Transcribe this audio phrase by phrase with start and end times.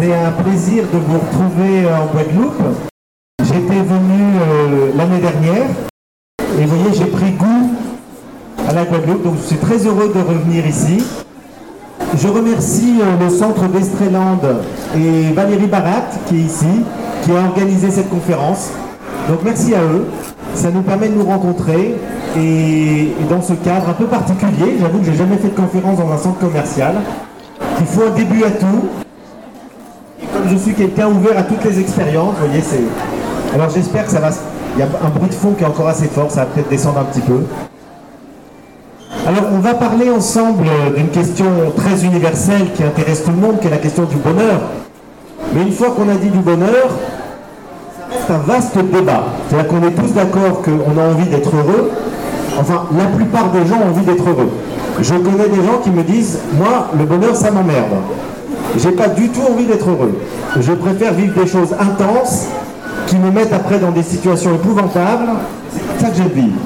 [0.00, 2.62] c'est un plaisir de vous retrouver en Guadeloupe.
[3.42, 5.66] J'étais venu euh, l'année dernière
[6.58, 7.70] et vous voyez, j'ai pris goût
[8.66, 11.04] à la Guadeloupe, donc je suis très heureux de revenir ici.
[12.16, 14.40] Je remercie euh, le centre d'Estreland
[14.96, 16.82] et Valérie Barat qui est ici,
[17.22, 18.70] qui a organisé cette conférence.
[19.28, 20.06] Donc merci à eux.
[20.54, 21.96] Ça nous permet de nous rencontrer
[22.38, 25.98] et, et dans ce cadre un peu particulier, j'avoue que j'ai jamais fait de conférence
[25.98, 26.94] dans un centre commercial.
[27.80, 28.88] Il faut un début à tout.
[30.32, 33.54] Comme je suis quelqu'un ouvert à toutes les expériences, vous voyez, c'est.
[33.54, 34.30] Alors j'espère que ça va.
[34.76, 36.68] Il y a un bruit de fond qui est encore assez fort, ça va peut-être
[36.68, 37.40] descendre un petit peu.
[39.26, 40.66] Alors on va parler ensemble
[40.96, 44.60] d'une question très universelle qui intéresse tout le monde, qui est la question du bonheur.
[45.52, 46.88] Mais une fois qu'on a dit du bonheur,
[48.10, 49.24] c'est un vaste débat.
[49.48, 51.90] C'est-à-dire qu'on est tous d'accord qu'on a envie d'être heureux.
[52.58, 54.50] Enfin, la plupart des gens ont envie d'être heureux.
[55.00, 57.96] Je connais des gens qui me disent, moi, le bonheur, ça m'emmerde.
[58.76, 60.18] J'ai pas du tout envie d'être heureux.
[60.58, 62.46] Je préfère vivre des choses intenses
[63.06, 65.28] qui me mettent après dans des situations épouvantables.
[65.72, 66.56] C'est ça que j'ai vivre.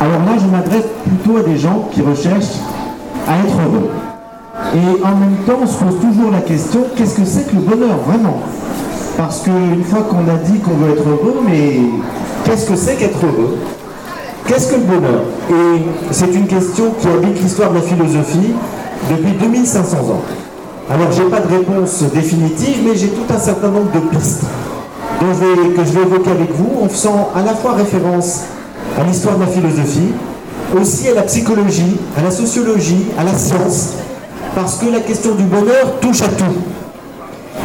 [0.00, 2.58] Alors moi, je m'adresse plutôt à des gens qui recherchent
[3.26, 3.90] à être heureux.
[4.74, 7.62] Et en même temps, on se pose toujours la question, qu'est-ce que c'est que le
[7.62, 8.40] bonheur, vraiment?
[9.16, 11.80] Parce qu'une fois qu'on a dit qu'on veut être heureux, mais
[12.44, 13.56] qu'est-ce que c'est qu'être heureux?
[14.46, 15.22] Qu'est-ce que le bonheur?
[15.50, 18.52] Et c'est une question qui habite l'histoire de la philosophie
[19.10, 20.22] depuis 2500 ans.
[20.90, 24.42] Alors, j'ai pas de réponse définitive, mais j'ai tout un certain nombre de pistes
[25.20, 28.44] que je vais évoquer avec vous en faisant à la fois référence
[28.98, 30.12] à l'histoire de la philosophie,
[30.80, 33.94] aussi à la psychologie, à la sociologie, à la science,
[34.54, 36.56] parce que la question du bonheur touche à tout.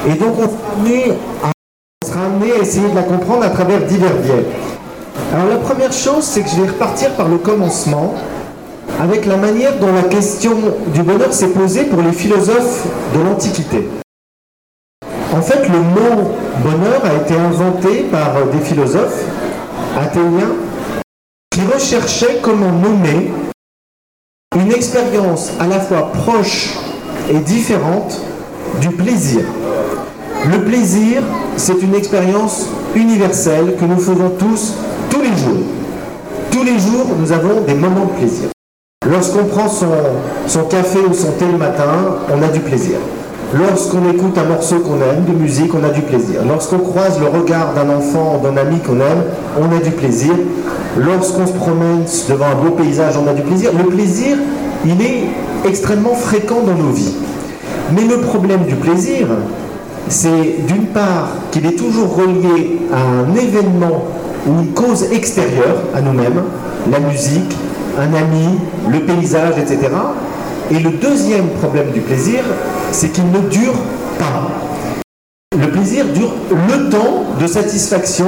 [0.10, 1.12] Et donc, on sera amené
[1.44, 1.52] à,
[2.04, 4.46] on sera amené à essayer de la comprendre à travers divers biais.
[5.34, 8.16] Alors la première chose, c'est que je vais repartir par le commencement,
[9.00, 10.56] avec la manière dont la question
[10.94, 13.88] du bonheur s'est posée pour les philosophes de l'Antiquité.
[15.34, 16.32] En fait, le mot
[16.64, 19.24] bonheur a été inventé par des philosophes
[19.98, 20.54] athéniens
[21.50, 23.32] qui recherchaient comment nommer
[24.56, 26.78] une expérience à la fois proche
[27.30, 28.22] et différente
[28.80, 29.42] du plaisir.
[30.52, 31.24] Le plaisir,
[31.58, 34.76] c'est une expérience universelle que nous faisons tous,
[35.10, 35.64] tous les jours.
[36.52, 38.50] Tous les jours, nous avons des moments de plaisir.
[39.10, 41.84] Lorsqu'on prend son, café ou son thé le matin,
[42.34, 42.96] on a du plaisir.
[43.54, 46.42] Lorsqu'on écoute un morceau qu'on aime, de musique, on a du plaisir.
[46.48, 49.24] Lorsqu'on croise le regard d'un enfant ou d'un ami qu'on aime,
[49.60, 50.32] on a du plaisir.
[50.98, 53.72] Lorsqu'on se promène devant un beau paysage, on a du plaisir.
[53.78, 54.38] Le plaisir,
[54.86, 57.16] il est extrêmement fréquent dans nos vies.
[57.94, 59.28] Mais le problème du plaisir,
[60.08, 64.06] c'est d'une part qu'il est toujours relié à un événement
[64.48, 66.42] ou une cause extérieure à nous-mêmes,
[66.92, 67.56] la musique,
[68.00, 68.60] un ami,
[68.90, 69.80] le paysage, etc.
[70.72, 72.40] Et le deuxième problème du plaisir,
[72.92, 73.76] c'est qu'il ne dure
[74.18, 74.50] pas.
[75.60, 78.26] Le plaisir dure le temps de satisfaction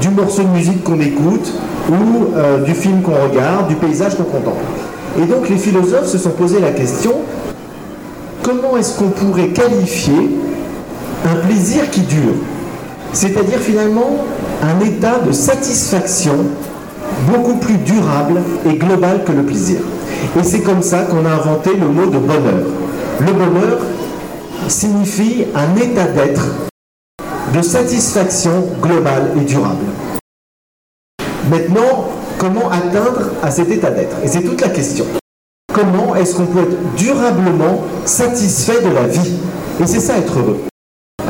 [0.00, 1.52] du morceau de musique qu'on écoute
[1.90, 4.64] ou euh, du film qu'on regarde, du paysage qu'on contemple.
[5.20, 7.12] Et donc les philosophes se sont posé la question,
[8.42, 10.38] comment est-ce qu'on pourrait qualifier
[11.28, 12.34] un plaisir qui dure?
[13.12, 14.24] C'est-à-dire finalement
[14.62, 16.36] un état de satisfaction
[17.28, 19.80] beaucoup plus durable et global que le plaisir.
[20.38, 22.66] Et c'est comme ça qu'on a inventé le mot de bonheur.
[23.20, 23.78] Le bonheur
[24.68, 26.46] signifie un état d'être
[27.54, 29.86] de satisfaction globale et durable.
[31.50, 34.16] Maintenant, comment atteindre à cet état d'être?
[34.22, 35.04] Et c'est toute la question.
[35.72, 39.34] Comment est-ce qu'on peut être durablement satisfait de la vie?
[39.80, 40.60] Et c'est ça être heureux.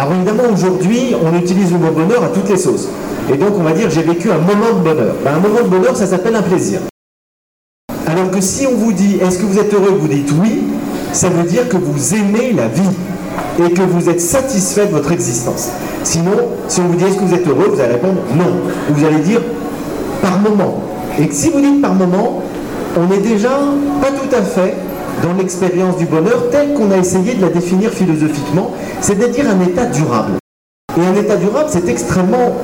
[0.01, 2.89] Alors évidemment, aujourd'hui, on utilise le mot bonheur à toutes les sauces.
[3.31, 5.15] Et donc, on va dire, j'ai vécu un moment de bonheur.
[5.23, 6.81] Ben, un moment de bonheur, ça s'appelle un plaisir.
[8.07, 10.63] Alors que si on vous dit, est-ce que vous êtes heureux, vous dites oui,
[11.13, 12.97] ça veut dire que vous aimez la vie
[13.63, 15.69] et que vous êtes satisfait de votre existence.
[16.03, 18.55] Sinon, si on vous dit, est-ce que vous êtes heureux, vous allez répondre non.
[18.89, 19.43] Ou vous allez dire
[20.23, 20.83] par moment.
[21.19, 22.43] Et si vous dites par moment,
[22.97, 23.51] on n'est déjà
[24.01, 24.77] pas tout à fait
[25.23, 29.87] dans l'expérience du bonheur telle qu'on a essayé de la définir philosophiquement, c'est-à-dire un état
[29.87, 30.33] durable.
[30.99, 32.57] Et un état durable, c'est extrêmement,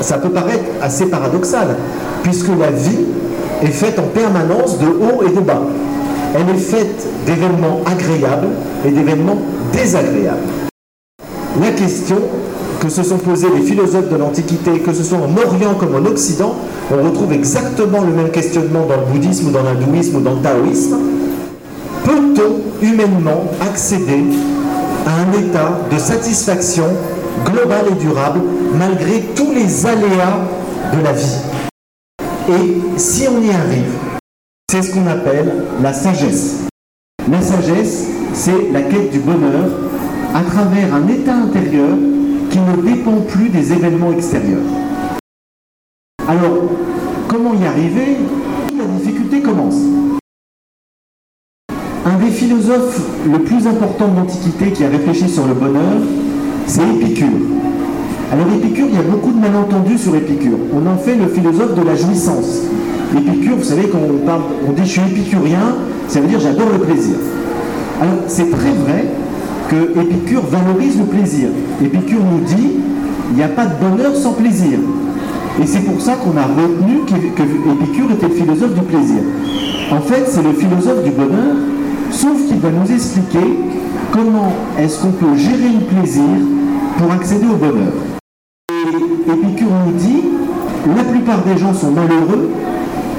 [0.00, 1.76] ça peut paraître assez paradoxal,
[2.22, 3.04] puisque la vie
[3.62, 5.62] est faite en permanence de haut et de bas.
[6.34, 8.48] Elle est faite d'événements agréables
[8.86, 9.38] et d'événements
[9.72, 10.38] désagréables.
[11.60, 12.16] La question
[12.80, 16.08] que se sont posées les philosophes de l'Antiquité, que ce soit en Orient comme en
[16.08, 16.54] Occident,
[16.90, 20.40] on retrouve exactement le même questionnement dans le bouddhisme ou dans l'hindouisme ou dans le
[20.40, 20.96] taoïsme.
[22.82, 24.24] Humainement accéder
[25.06, 26.84] à un état de satisfaction
[27.44, 28.40] globale et durable
[28.78, 30.38] malgré tous les aléas
[30.94, 31.36] de la vie
[32.48, 33.92] Et si on y arrive,
[34.70, 36.66] c'est ce qu'on appelle la sagesse.
[37.30, 39.68] La sagesse, c'est la quête du bonheur
[40.34, 41.96] à travers un état intérieur
[42.50, 44.62] qui ne dépend plus des événements extérieurs.
[46.26, 46.62] Alors,
[47.28, 48.16] comment y arriver?
[48.78, 50.09] La difficulté commence.
[52.30, 55.98] Des philosophes le plus important de l'Antiquité qui a réfléchi sur le bonheur,
[56.64, 57.26] c'est Épicure.
[58.32, 60.56] Alors Épicure, il y a beaucoup de malentendus sur Épicure.
[60.72, 62.62] On en fait le philosophe de la jouissance.
[63.16, 65.74] Épicure, vous savez, quand on, parle, on dit je suis épicurien,
[66.06, 67.16] ça veut dire j'adore le plaisir.
[68.00, 69.06] Alors c'est très vrai
[69.68, 71.48] que Épicure valorise le plaisir.
[71.82, 72.74] Épicure nous dit
[73.32, 74.78] il n'y a pas de bonheur sans plaisir.
[75.60, 79.18] Et c'est pour ça qu'on a retenu qu'Épicure était le philosophe du plaisir.
[79.90, 81.56] En fait, c'est le philosophe du bonheur,
[82.10, 83.58] sauf qu'il va nous expliquer
[84.12, 86.24] comment est-ce qu'on peut gérer le plaisir
[86.98, 87.92] pour accéder au bonheur.
[88.70, 90.22] Et Épicure nous dit,
[90.96, 92.50] la plupart des gens sont malheureux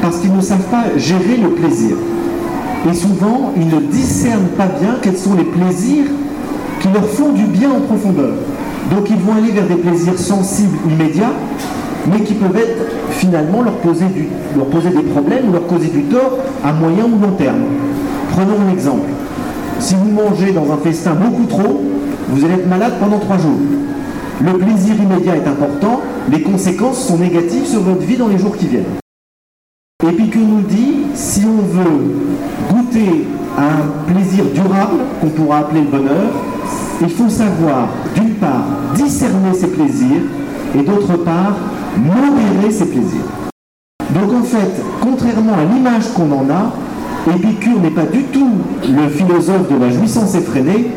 [0.02, 1.96] parce qu'ils ne savent pas gérer le plaisir.
[2.90, 6.08] Et souvent, ils ne discernent pas bien quels sont les plaisirs
[6.80, 8.34] qui leur font du bien en profondeur.
[8.90, 11.34] Donc ils vont aller vers des plaisirs sensibles immédiats,
[12.12, 12.58] mais qui peuvent
[13.12, 14.06] finalement leur poser,
[14.58, 17.62] leur poser des problèmes ou leur causer du tort à moyen ou long terme.
[18.32, 19.10] Prenons un exemple.
[19.80, 21.82] Si vous mangez dans un festin beaucoup trop,
[22.30, 23.60] vous allez être malade pendant trois jours.
[24.44, 26.02] Le plaisir immédiat est important,
[26.32, 28.98] les conséquences sont négatives sur votre vie dans les jours qui viennent.
[30.08, 32.16] Et puis que nous dit, si on veut
[32.72, 36.32] goûter à un plaisir durable, qu'on pourra appeler le bonheur,
[37.02, 40.22] il faut savoir, d'une part, discerner ses plaisirs,
[40.74, 41.56] et d'autre part,
[41.98, 43.28] modérer ses plaisirs.
[44.16, 46.74] Donc en fait, contrairement à l'image qu'on en a,
[47.30, 48.50] Épicure n'est pas du tout
[48.84, 50.88] le philosophe de la jouissance effrénée,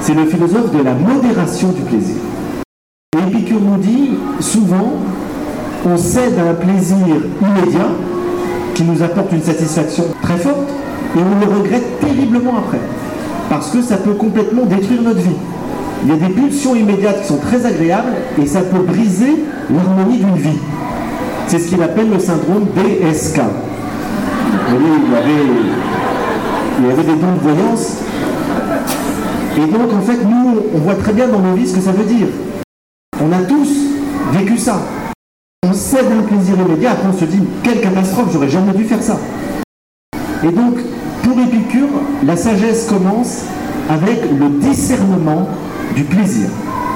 [0.00, 2.16] c'est le philosophe de la modération du plaisir.
[3.28, 4.10] Épicure nous dit,
[4.40, 4.94] souvent,
[5.86, 6.96] on cède à un plaisir
[7.42, 7.88] immédiat
[8.74, 10.70] qui nous apporte une satisfaction très forte
[11.16, 12.80] et on le regrette terriblement après,
[13.50, 15.36] parce que ça peut complètement détruire notre vie.
[16.02, 20.16] Il y a des pulsions immédiates qui sont très agréables et ça peut briser l'harmonie
[20.16, 20.58] d'une vie.
[21.46, 23.40] C'est ce qu'il appelle le syndrome DSK.
[24.68, 25.30] Il y avait,
[26.80, 27.98] il avait des dons de voyance.
[29.56, 31.92] Et donc, en fait, nous, on voit très bien dans nos vies ce que ça
[31.92, 32.26] veut dire.
[33.22, 33.68] On a tous
[34.32, 34.80] vécu ça.
[35.64, 39.02] On cède un plaisir immédiat, après on se dit, quelle catastrophe, j'aurais jamais dû faire
[39.02, 39.18] ça.
[40.42, 40.78] Et donc,
[41.22, 41.88] pour Épicure,
[42.24, 43.44] la sagesse commence
[43.88, 45.48] avec le discernement
[45.94, 46.48] du plaisir.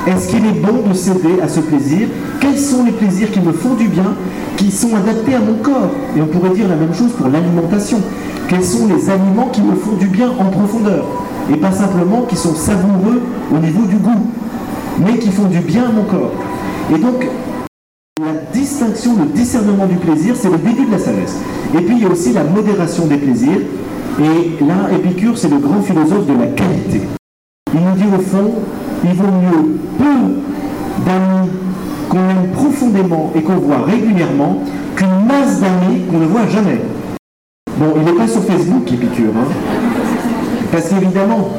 [0.09, 2.09] Est-ce qu'il est bon de céder à ce plaisir?
[2.41, 4.15] Quels sont les plaisirs qui me font du bien,
[4.57, 5.91] qui sont adaptés à mon corps?
[6.17, 7.99] Et on pourrait dire la même chose pour l'alimentation.
[8.49, 11.05] Quels sont les aliments qui me font du bien en profondeur?
[11.53, 13.21] Et pas simplement qui sont savoureux
[13.55, 14.31] au niveau du goût,
[14.99, 16.33] mais qui font du bien à mon corps.
[16.91, 17.29] Et donc,
[18.19, 21.37] la distinction, le discernement du plaisir, c'est le début de la sagesse.
[21.75, 23.61] Et puis il y a aussi la modération des plaisirs.
[24.21, 27.03] Et là, Épicure, c'est le grand philosophe de la qualité.
[27.75, 28.55] Il nous dit au fond,
[29.05, 31.51] il vaut mieux peu d'amis
[32.09, 34.63] qu'on aime profondément et qu'on voit régulièrement
[34.97, 36.81] qu'une masse d'amis qu'on ne voit jamais.
[37.79, 39.31] Bon, il n'est pas sur Facebook, Épicure.
[39.37, 39.49] Hein
[40.73, 41.51] Parce qu'évidemment,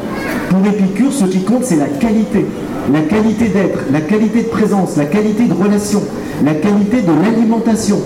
[0.49, 2.45] pour Épicure, ce qui compte, c'est la qualité.
[2.91, 6.01] La qualité d'être, la qualité de présence, la qualité de relation,
[6.43, 7.99] la qualité de l'alimentation.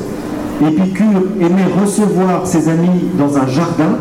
[0.61, 3.97] Épicure aimait recevoir ses amis dans un jardin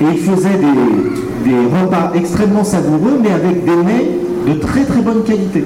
[0.00, 1.52] et il faisait des,
[1.82, 4.10] repas extrêmement savoureux, mais avec des mets
[4.46, 5.64] de très très bonne qualité.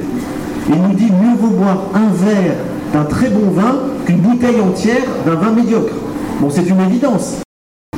[0.68, 2.54] Il nous dit mieux vaut boire un verre
[2.92, 3.76] d'un très bon vin
[4.06, 5.94] qu'une bouteille entière d'un vin médiocre.
[6.40, 7.42] Bon, c'est une évidence.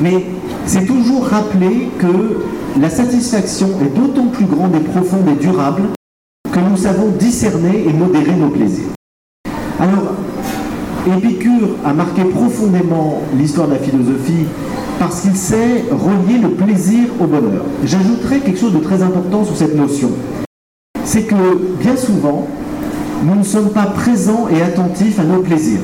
[0.01, 0.27] Mais
[0.67, 5.83] c'est toujours rappeler que la satisfaction est d'autant plus grande et profonde et durable
[6.53, 8.89] que nous savons discerner et modérer nos plaisirs.
[9.79, 10.13] Alors,
[11.07, 14.47] Épicure a marqué profondément l'histoire de la philosophie
[14.99, 17.65] parce qu'il sait relier le plaisir au bonheur.
[17.85, 20.11] J'ajouterai quelque chose de très important sur cette notion.
[21.07, 21.37] C'est que
[21.81, 22.49] bien souvent,
[23.23, 25.79] nous ne sommes pas présents et attentifs à nos plaisirs.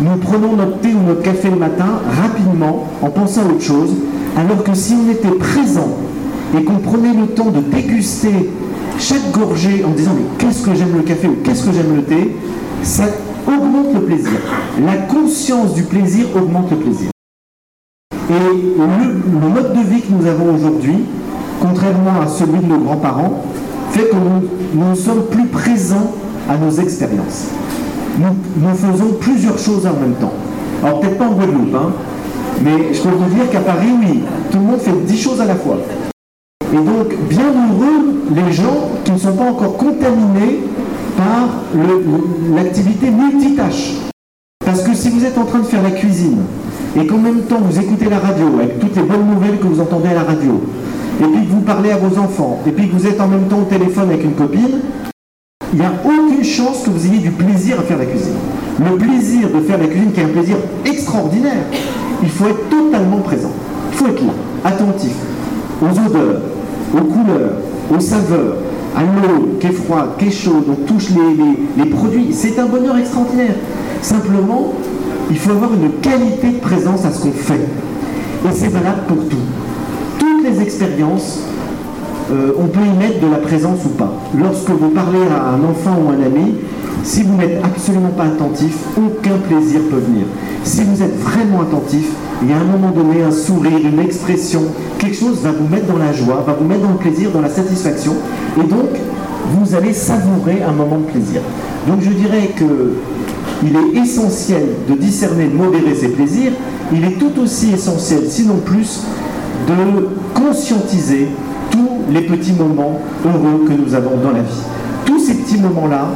[0.00, 3.90] Nous prenons notre thé ou notre café le matin rapidement en pensant à autre chose,
[4.36, 5.88] alors que si on était présent
[6.56, 8.48] et qu'on prenait le temps de déguster
[8.96, 12.04] chaque gorgée en disant mais qu'est-ce que j'aime le café ou qu'est-ce que j'aime le
[12.04, 12.36] thé,
[12.84, 13.06] ça
[13.48, 14.38] augmente le plaisir.
[14.86, 17.10] La conscience du plaisir augmente le plaisir.
[18.30, 20.98] Et le, mode de vie que nous avons aujourd'hui,
[21.60, 23.42] contrairement à celui de nos grands-parents,
[23.92, 26.12] fait que nous, nous, sommes plus présents
[26.48, 27.48] à nos expériences.
[28.18, 30.32] Nous, faisons plusieurs choses en même temps.
[30.82, 31.92] Alors peut-être pas en Guadeloupe, hein,
[32.62, 35.44] mais je peux vous dire qu'à Paris, oui, tout le monde fait dix choses à
[35.44, 35.76] la fois.
[36.72, 40.60] Et donc, bien heureux les gens qui ne sont pas encore contaminés
[41.16, 41.48] par
[42.54, 43.94] l'activité multitâche.
[44.64, 46.38] Parce que si vous êtes en train de faire la cuisine,
[46.96, 49.80] et qu'en même temps vous écoutez la radio, avec toutes les bonnes nouvelles que vous
[49.80, 50.62] entendez à la radio,
[51.20, 53.44] et puis que vous parlez à vos enfants, et puis que vous êtes en même
[53.48, 54.80] temps au téléphone avec une copine,
[55.72, 58.34] il n'y a aucune chance que vous ayez du plaisir à faire la cuisine.
[58.78, 61.64] Le plaisir de faire la cuisine, qui est un plaisir extraordinaire,
[62.22, 63.52] il faut être totalement présent.
[63.92, 64.32] Il faut être là,
[64.64, 65.14] attentif
[65.80, 66.40] aux odeurs,
[66.94, 67.52] aux couleurs,
[67.94, 68.56] aux saveurs,
[68.94, 72.28] à l'eau qui est froide, qui est chaude, on touche les, les produits.
[72.32, 73.54] C'est un bonheur extraordinaire.
[74.02, 74.74] Simplement,
[75.30, 77.54] il faut avoir une qualité de présence à ce qu'on fait.
[78.44, 79.36] Et c'est valable pour tout.
[80.42, 81.38] Toutes les expériences
[82.32, 84.12] euh, on peut y mettre de la présence ou pas.
[84.36, 86.54] Lorsque vous parlez à un enfant ou un ami,
[87.04, 90.24] si vous n'êtes absolument pas attentif, aucun plaisir peut venir.
[90.64, 92.08] Si vous êtes vraiment attentif,
[92.42, 94.62] il y a un moment donné un sourire, une expression,
[94.98, 97.42] quelque chose va vous mettre dans la joie, va vous mettre dans le plaisir, dans
[97.42, 98.14] la satisfaction,
[98.58, 98.88] et donc
[99.52, 101.40] vous allez savourer un moment de plaisir.
[101.86, 102.94] Donc je dirais que
[103.64, 106.52] il est essentiel de discerner, de modérer ses plaisirs.
[106.92, 109.02] Il est tout aussi essentiel, sinon plus,
[109.66, 111.28] de conscientiser
[111.70, 114.62] tous les petits moments heureux que nous avons dans la vie.
[115.04, 116.08] Tous ces petits moments-là,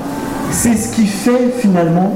[0.50, 2.14] c'est ce qui fait finalement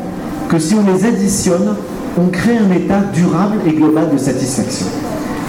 [0.49, 1.77] que si on les additionne,
[2.19, 4.87] on crée un état durable et global de satisfaction.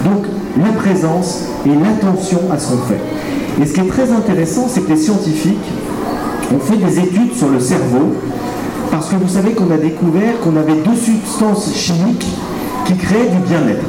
[0.05, 0.25] Donc
[0.57, 2.99] la présence et l'attention à ce qu'on fait.
[3.61, 5.57] Et ce qui est très intéressant, c'est que les scientifiques
[6.53, 8.13] ont fait des études sur le cerveau,
[8.91, 12.27] parce que vous savez qu'on a découvert qu'on avait deux substances chimiques
[12.85, 13.85] qui créaient du bien-être.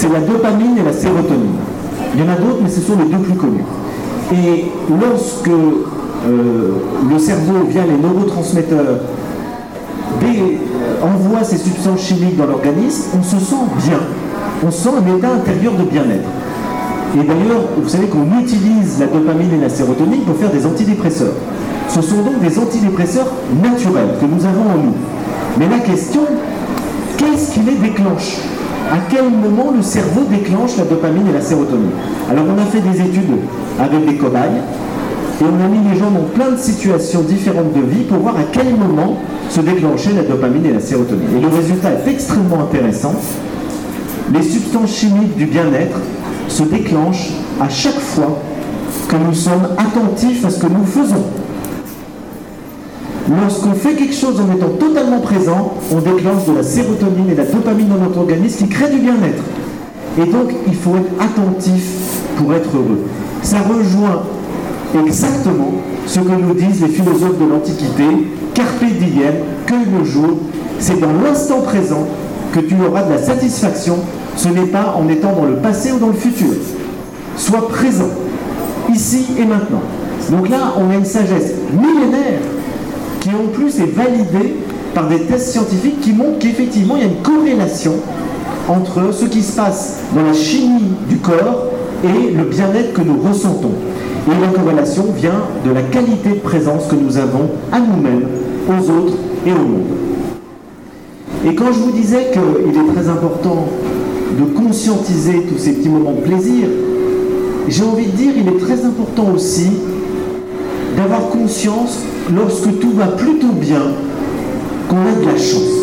[0.00, 1.58] C'est la dopamine et la sérotonine.
[2.14, 3.64] Il y en a d'autres, mais ce sont les deux plus connus.
[4.32, 6.70] Et lorsque euh,
[7.10, 9.00] le cerveau, via les neurotransmetteurs,
[11.02, 13.56] envoie ces substances chimiques dans l'organisme, on se sent
[13.88, 13.98] bien.
[14.64, 16.28] On sent un état intérieur de bien-être.
[17.16, 21.34] Et d'ailleurs, vous savez qu'on utilise la dopamine et la sérotonine pour faire des antidépresseurs.
[21.88, 24.94] Ce sont donc des antidépresseurs naturels que nous avons en nous.
[25.58, 26.20] Mais la question,
[27.16, 28.36] qu'est-ce qui les déclenche?
[28.90, 31.90] À quel moment le cerveau déclenche la dopamine et la sérotonine.
[32.30, 33.36] Alors on a fait des études
[33.78, 34.62] avec des cobayes
[35.40, 38.36] et on a mis les gens dans plein de situations différentes de vie pour voir
[38.36, 39.18] à quel moment
[39.50, 41.36] se déclenchait la dopamine et la sérotonine.
[41.36, 43.14] Et le résultat est extrêmement intéressant.
[44.32, 45.98] Les substances chimiques du bien-être
[46.48, 47.30] se déclenchent
[47.60, 48.38] à chaque fois
[49.08, 51.24] que nous sommes attentifs à ce que nous faisons.
[53.28, 57.38] Lorsqu'on fait quelque chose en étant totalement présent, on déclenche de la sérotonine et de
[57.38, 59.42] la dopamine dans notre organisme qui crée du bien-être.
[60.18, 61.84] Et donc, il faut être attentif
[62.36, 63.04] pour être heureux.
[63.42, 64.22] Ça rejoint
[64.98, 65.72] exactement
[66.06, 68.04] ce que nous disent les philosophes de l'Antiquité,
[68.54, 69.34] carpe diem,
[69.66, 70.38] cueille le jour.
[70.78, 72.06] C'est dans l'instant présent
[72.54, 73.96] que tu auras de la satisfaction.
[74.36, 76.54] Ce n'est pas en étant dans le passé ou dans le futur.
[77.36, 78.08] Sois présent,
[78.90, 79.82] ici et maintenant.
[80.30, 82.40] Donc là, on a une sagesse millénaire
[83.28, 84.54] qui en plus est validé
[84.94, 87.92] par des tests scientifiques qui montrent qu'effectivement il y a une corrélation
[88.68, 91.66] entre ce qui se passe dans la chimie du corps
[92.04, 93.72] et le bien-être que nous ressentons.
[94.26, 98.28] Et la corrélation vient de la qualité de présence que nous avons à nous-mêmes,
[98.68, 99.14] aux autres
[99.46, 99.86] et au monde.
[101.46, 103.66] Et quand je vous disais qu'il est très important
[104.38, 106.66] de conscientiser tous ces petits moments de plaisir,
[107.68, 109.70] j'ai envie de dire qu'il est très important aussi
[110.96, 112.00] d'avoir conscience,
[112.34, 113.82] lorsque tout va plutôt bien,
[114.88, 115.78] qu'on a de la chance.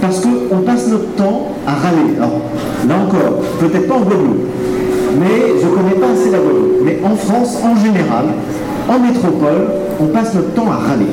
[0.00, 2.16] Parce qu'on passe notre temps à râler.
[2.18, 2.40] Alors,
[2.88, 4.46] là encore, peut-être pas en Guadeloupe,
[5.18, 6.82] mais je ne connais pas assez la Guadeloupe.
[6.84, 8.26] Mais en France, en général,
[8.88, 9.68] en métropole,
[10.00, 11.06] on passe notre temps à râler.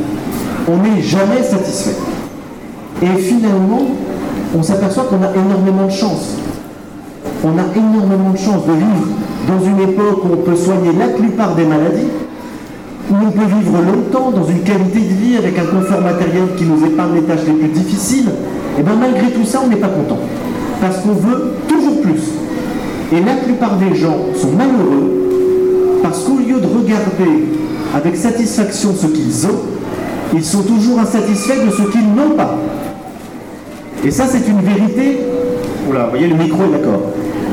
[0.68, 1.96] On n'est jamais satisfait.
[3.02, 3.82] Et finalement,
[4.58, 6.36] on s'aperçoit qu'on a énormément de chance.
[7.44, 9.08] On a énormément de chance de vivre
[9.48, 12.10] dans une époque où on peut soigner la plupart des maladies,
[13.16, 16.86] on peut vivre longtemps dans une qualité de vie avec un confort matériel qui nous
[16.86, 19.90] épargne les tâches les plus difficiles, et eh bien malgré tout ça, on n'est pas
[19.90, 20.20] content.
[20.80, 22.22] Parce qu'on veut toujours plus.
[23.12, 25.22] Et la plupart des gens sont malheureux
[26.02, 27.46] parce qu'au lieu de regarder
[27.94, 29.60] avec satisfaction ce qu'ils ont,
[30.34, 32.58] ils sont toujours insatisfaits de ce qu'ils n'ont pas.
[34.04, 35.20] Et ça, c'est une vérité.
[35.90, 37.02] Oula, vous voyez, le micro est d'accord.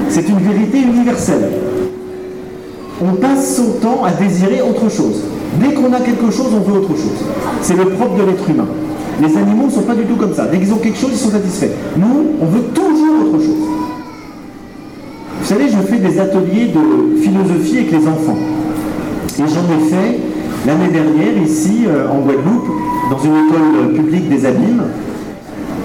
[0.09, 1.51] C'est une vérité universelle.
[3.03, 5.23] On passe son temps à désirer autre chose.
[5.55, 7.25] Dès qu'on a quelque chose, on veut autre chose.
[7.63, 8.67] C'est le propre de l'être humain.
[9.21, 10.47] Les animaux ne sont pas du tout comme ça.
[10.47, 11.71] Dès qu'ils ont quelque chose, ils sont satisfaits.
[11.97, 13.69] Nous, on veut toujours autre chose.
[15.41, 18.37] Vous savez, je fais des ateliers de philosophie avec les enfants.
[19.39, 20.21] Et j'en ai fait
[20.67, 22.69] l'année dernière ici euh, en Guadeloupe,
[23.11, 24.83] dans une école publique des abîmes.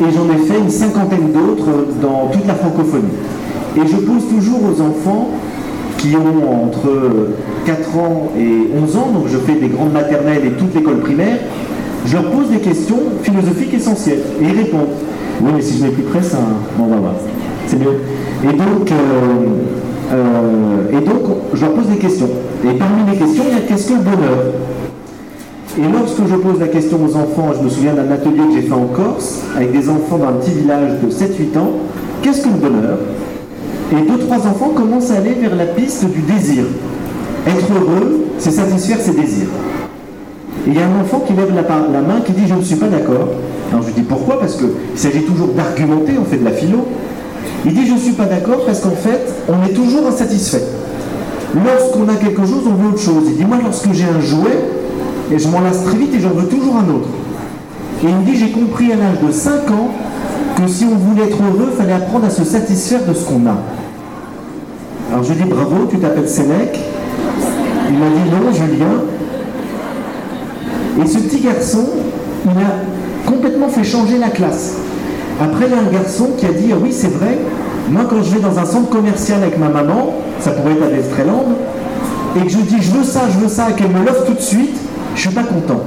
[0.02, 3.04] Et j'en ai fait une cinquantaine d'autres dans toute la francophonie.
[3.78, 5.30] Et je pose toujours aux enfants
[6.04, 7.30] qui ont entre
[7.66, 11.38] 4 ans et 11 ans, donc je fais des grandes maternelles et toute l'école primaire,
[12.06, 14.96] je leur pose des questions philosophiques essentielles et ils répondent.
[15.42, 16.40] Oui, mais si je n'ai plus près, ça.
[16.78, 17.14] Bon, on va voir.
[17.68, 18.02] C'est mieux.
[18.44, 18.96] Et donc, euh,
[20.12, 22.30] euh, et donc, je leur pose des questions.
[22.66, 24.52] Et parmi les questions, il y a la question bonheur.
[25.80, 28.68] Et lorsque je pose la question aux enfants, je me souviens d'un atelier que j'ai
[28.68, 31.72] fait en Corse, avec des enfants dans un petit village de 7-8 ans,
[32.22, 32.98] qu'est-ce que le bonheur
[33.94, 36.64] Et deux, trois enfants commencent à aller vers la piste du désir.
[37.46, 39.50] Être heureux, c'est satisfaire ses désirs.
[40.66, 42.78] Et il y a un enfant qui lève la, main qui dit je ne suis
[42.78, 43.28] pas d'accord.
[43.70, 44.40] Alors je lui dis pourquoi?
[44.40, 46.88] Parce qu'il s'agit toujours d'argumenter, on fait de la philo.
[47.66, 50.64] Il dit je ne suis pas d'accord parce qu'en fait, on est toujours insatisfait.
[51.54, 53.26] Lorsqu'on a quelque chose, on veut autre chose.
[53.28, 54.58] Il dit moi lorsque j'ai un jouet,
[55.32, 57.10] et je m'en lasse très vite et j'en veux toujours un autre.
[58.04, 59.92] Et il me dit j'ai compris à l'âge de 5 ans
[60.58, 63.46] que si on voulait être heureux, il fallait apprendre à se satisfaire de ce qu'on
[63.46, 63.58] a.
[65.14, 66.80] Alors je dis bravo, tu t'appelles Sénèque.
[67.88, 69.04] Il m'a dit non, Julien.
[71.00, 71.86] Et ce petit garçon,
[72.46, 74.78] il a complètement fait changer la classe.
[75.40, 77.38] Après, il y a un garçon qui a dit ah oui, c'est vrai,
[77.92, 80.88] moi quand je vais dans un centre commercial avec ma maman, ça pourrait être à
[80.88, 81.46] Destreland,
[82.36, 84.34] et que je dis je veux ça, je veux ça, et qu'elle me l'offre tout
[84.34, 84.78] de suite,
[85.16, 85.82] je suis pas content.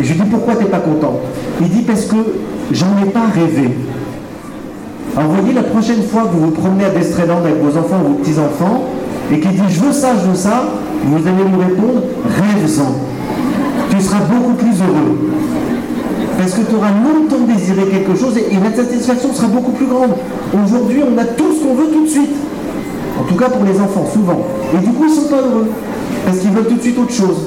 [0.00, 1.20] Et je lui dis pourquoi tu n'es pas content?
[1.60, 2.16] Il dit parce que
[2.72, 3.76] j'en ai pas rêvé.
[5.16, 8.00] Alors vous voyez, la prochaine fois que vous vous promenez à Destreland avec vos enfants
[8.04, 8.84] ou vos petits-enfants,
[9.32, 10.64] et qu'il dit je veux ça, je veux ça,
[11.04, 12.94] vous allez lui répondre rêve-en.
[13.90, 15.30] Tu seras beaucoup plus heureux.
[16.36, 20.10] Parce que tu auras longtemps désiré quelque chose et, la satisfaction sera beaucoup plus grande.
[20.52, 22.34] Aujourd'hui, on a tout ce qu'on veut tout de suite.
[23.20, 24.44] En tout cas pour les enfants, souvent.
[24.74, 25.68] Et du coup, ils ne sont pas heureux.
[26.26, 27.46] Parce qu'ils veulent tout de suite autre chose.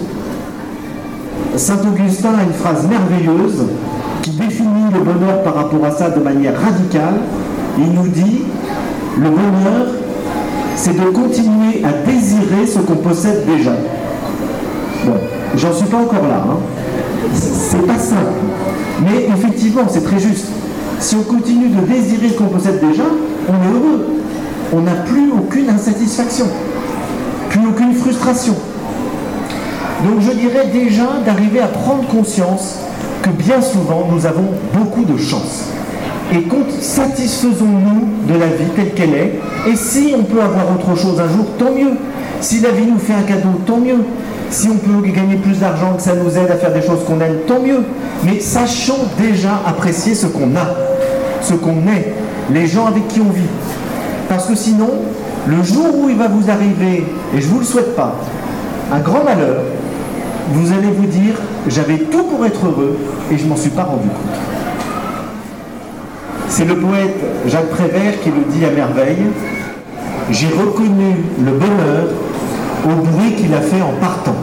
[1.57, 3.65] Saint Augustin a une phrase merveilleuse
[4.21, 7.15] qui définit le bonheur par rapport à ça de manière radicale.
[7.77, 8.41] Il nous dit,
[9.17, 9.87] le bonheur,
[10.75, 13.73] c'est de continuer à désirer ce qu'on possède déjà.
[15.05, 15.13] Bon,
[15.55, 16.43] j'en suis pas encore là.
[16.49, 16.57] Hein.
[17.33, 18.33] C'est pas simple.
[19.03, 20.47] Mais effectivement, c'est très juste.
[20.99, 23.03] Si on continue de désirer ce qu'on possède déjà,
[23.47, 24.07] on est heureux.
[24.73, 26.45] On n'a plus aucune insatisfaction,
[27.49, 28.55] plus aucune frustration.
[30.03, 32.79] Donc je dirais déjà d'arriver à prendre conscience
[33.21, 35.76] que bien souvent nous avons beaucoup de chance.
[36.33, 36.45] Et
[36.81, 39.39] satisfaisons-nous de la vie telle qu'elle est.
[39.67, 41.93] Et si on peut avoir autre chose un jour, tant mieux.
[42.41, 44.03] Si la vie nous fait un cadeau, tant mieux.
[44.49, 47.19] Si on peut gagner plus d'argent, que ça nous aide à faire des choses qu'on
[47.21, 47.81] aime, tant mieux.
[48.23, 50.75] Mais sachons déjà apprécier ce qu'on a,
[51.41, 52.13] ce qu'on est,
[52.53, 53.41] les gens avec qui on vit.
[54.27, 54.89] Parce que sinon,
[55.47, 58.15] le jour où il va vous arriver, et je ne vous le souhaite pas,
[58.91, 59.63] un grand malheur,
[60.53, 61.35] vous allez vous dire,
[61.67, 62.97] j'avais tout pour être heureux
[63.31, 64.46] et je ne m'en suis pas rendu compte.
[66.49, 67.15] C'est le poète
[67.47, 69.27] Jacques Prévert qui le dit à merveille.
[70.31, 72.07] J'ai reconnu le bonheur
[72.85, 74.35] au bruit qu'il a fait en partant.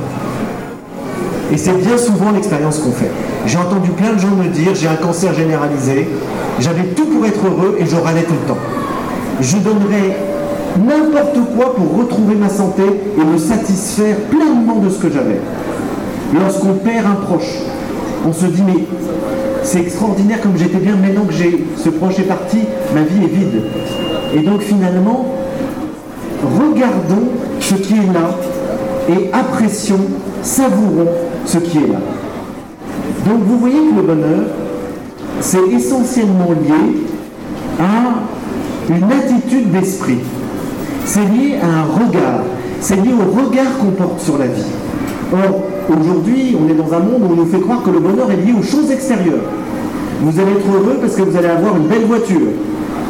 [1.53, 3.11] Et c'est bien souvent l'expérience qu'on fait.
[3.47, 6.09] J'ai entendu plein de gens me dire j'ai un cancer généralisé,
[6.61, 8.61] j'avais tout pour être heureux et je râlais tout le temps.
[9.41, 10.17] Je donnerais
[10.79, 15.41] n'importe quoi pour retrouver ma santé et me satisfaire pleinement de ce que j'avais.
[16.33, 17.59] Lorsqu'on perd un proche,
[18.27, 18.85] on se dit mais
[19.65, 22.59] c'est extraordinaire comme j'étais bien, maintenant que j'ai ce proche est parti,
[22.95, 23.63] ma vie est vide.
[24.35, 25.27] Et donc finalement,
[26.43, 27.29] regardons
[27.61, 28.37] ce qui est là
[29.09, 30.01] et apprécions,
[30.43, 31.09] savourons
[31.47, 31.99] ce qui est là.
[33.27, 34.45] Donc vous voyez que le bonheur,
[35.41, 37.07] c'est essentiellement lié
[37.81, 40.19] à une attitude d'esprit.
[41.07, 42.43] C'est lié à un regard.
[42.81, 44.63] C'est lié au regard qu'on porte sur la vie.
[45.35, 45.63] Or,
[45.99, 48.37] aujourd'hui, on est dans un monde où on nous fait croire que le bonheur est
[48.37, 49.43] lié aux choses extérieures.
[50.21, 52.55] Vous allez être heureux parce que vous allez avoir une belle voiture,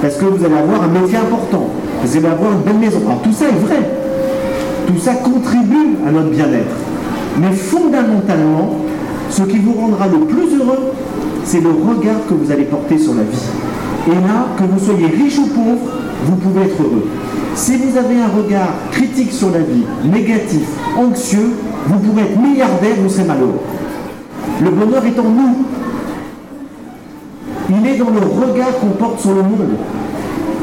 [0.01, 1.69] parce que vous allez avoir un métier important,
[2.03, 3.01] vous allez avoir une belle maison.
[3.05, 3.79] Alors tout ça est vrai.
[4.87, 6.77] Tout ça contribue à notre bien-être.
[7.41, 8.77] Mais fondamentalement,
[9.29, 10.93] ce qui vous rendra le plus heureux,
[11.45, 13.49] c'est le regard que vous allez porter sur la vie.
[14.07, 15.93] Et là, que vous soyez riche ou pauvre,
[16.25, 17.05] vous pouvez être heureux.
[17.55, 21.53] Si vous avez un regard critique sur la vie, négatif, anxieux,
[21.87, 23.61] vous pourrez être milliardaire, vous serez malheureux.
[24.61, 25.65] Le bonheur est en nous.
[27.71, 29.77] Il est dans le regard qu'on porte sur le monde.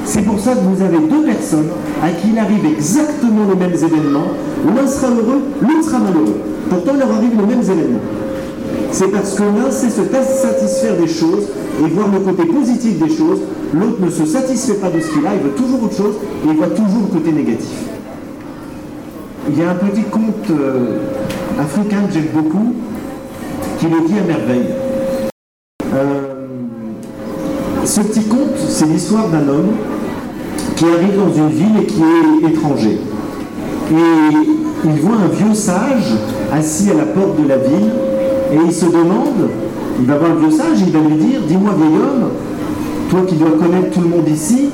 [0.04, 1.70] C'est pour ça que vous avez deux personnes
[2.04, 4.28] à qui il arrive exactement les mêmes événements.
[4.76, 6.42] L'un sera heureux, l'autre sera malheureux.
[6.70, 8.00] Pourtant, il leur arrive les mêmes événements.
[8.92, 11.48] C'est parce que l'un sait se satisfaire des choses
[11.84, 13.40] et voir le côté positif des choses,
[13.74, 16.50] l'autre ne se satisfait pas de ce qu'il a, il veut toujours autre chose et
[16.50, 17.70] il voit toujours le côté négatif.
[19.50, 20.98] Il y a un petit conte euh,
[21.60, 22.76] africain que j'aime beaucoup
[23.80, 24.68] qui le dit à merveille.
[25.94, 26.22] Euh,
[27.86, 29.72] ce petit conte, c'est l'histoire d'un homme
[30.76, 33.00] qui arrive dans une ville et qui est étranger.
[33.92, 34.36] Et
[34.86, 36.14] il voit un vieux sage
[36.52, 37.90] assis à la porte de la ville
[38.52, 39.50] et il se demande,
[40.00, 42.30] il va voir le vieux sage, il va lui dire, dis-moi vieil homme,
[43.10, 44.70] toi qui dois connaître tout le monde ici,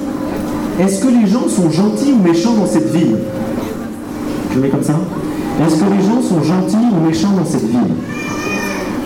[0.79, 3.17] Est-ce que les gens sont gentils ou méchants dans cette ville?
[4.53, 4.93] Je mets comme ça.
[5.65, 7.95] Est-ce que les gens sont gentils ou méchants dans cette ville?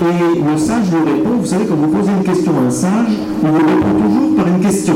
[0.02, 3.14] Et le sage lui répond, vous savez, quand vous posez une question à un sage,
[3.42, 4.96] il vous répond toujours par une question.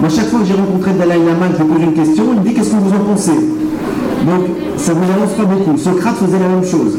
[0.00, 2.44] Moi, chaque fois que j'ai rencontré Dalai Lama, je lui pose une question, il me
[2.44, 3.32] dit qu'est-ce que vous en pensez?
[4.26, 4.46] Donc,
[4.78, 5.76] ça ne vous avance pas beaucoup.
[5.78, 6.98] Socrate faisait la même chose.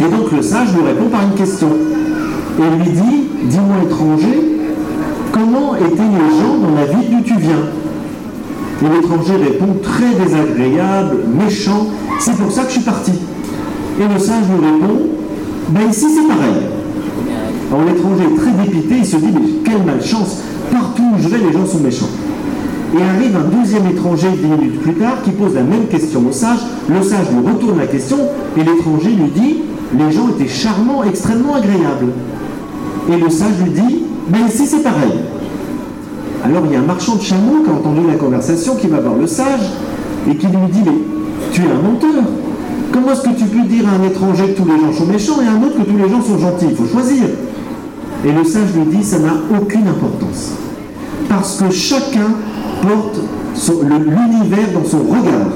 [0.00, 1.68] Et donc, le sage lui répond par une question.
[2.58, 4.58] Et lui dit, dis-moi étranger,
[5.32, 7.64] comment étaient les gens dans la ville d'où tu viens?
[8.82, 11.86] Et l'étranger répond, très désagréable, méchant,
[12.18, 13.12] c'est pour ça que je suis parti.
[14.00, 15.00] Et le sage lui répond,
[15.68, 16.62] ben ici c'est pareil.
[17.70, 20.38] Alors l'étranger est très dépité, il se dit, mais quelle malchance,
[20.72, 22.08] partout où je vais, les gens sont méchants.
[22.98, 26.32] Et arrive un deuxième étranger dix minutes plus tard qui pose la même question au
[26.32, 26.58] sage.
[26.88, 28.16] Le sage lui retourne la question
[28.56, 29.56] et l'étranger lui dit
[29.96, 32.12] Les gens étaient charmants, extrêmement agréables.
[33.10, 35.12] Et le sage lui dit Mais ici c'est pareil.
[36.44, 39.00] Alors il y a un marchand de chameaux qui a entendu la conversation qui va
[39.00, 39.60] voir le sage
[40.30, 40.92] et qui lui dit Mais
[41.52, 42.24] tu es un menteur.
[42.92, 45.40] Comment est-ce que tu peux dire à un étranger que tous les gens sont méchants
[45.42, 46.66] et à un autre que tous les gens sont gentils?
[46.70, 47.24] Il faut choisir.
[48.24, 50.52] Et le sage lui dit, ça n'a aucune importance.
[51.28, 52.34] Parce que chacun
[52.82, 53.20] porte
[53.82, 55.48] l'univers dans son regard.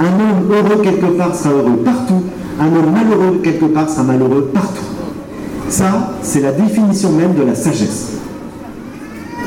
[0.00, 2.22] Un homme heureux quelque part sera heureux partout.
[2.60, 4.84] Un homme malheureux quelque part sera malheureux partout.
[5.68, 8.08] Ça, c'est la définition même de la sagesse.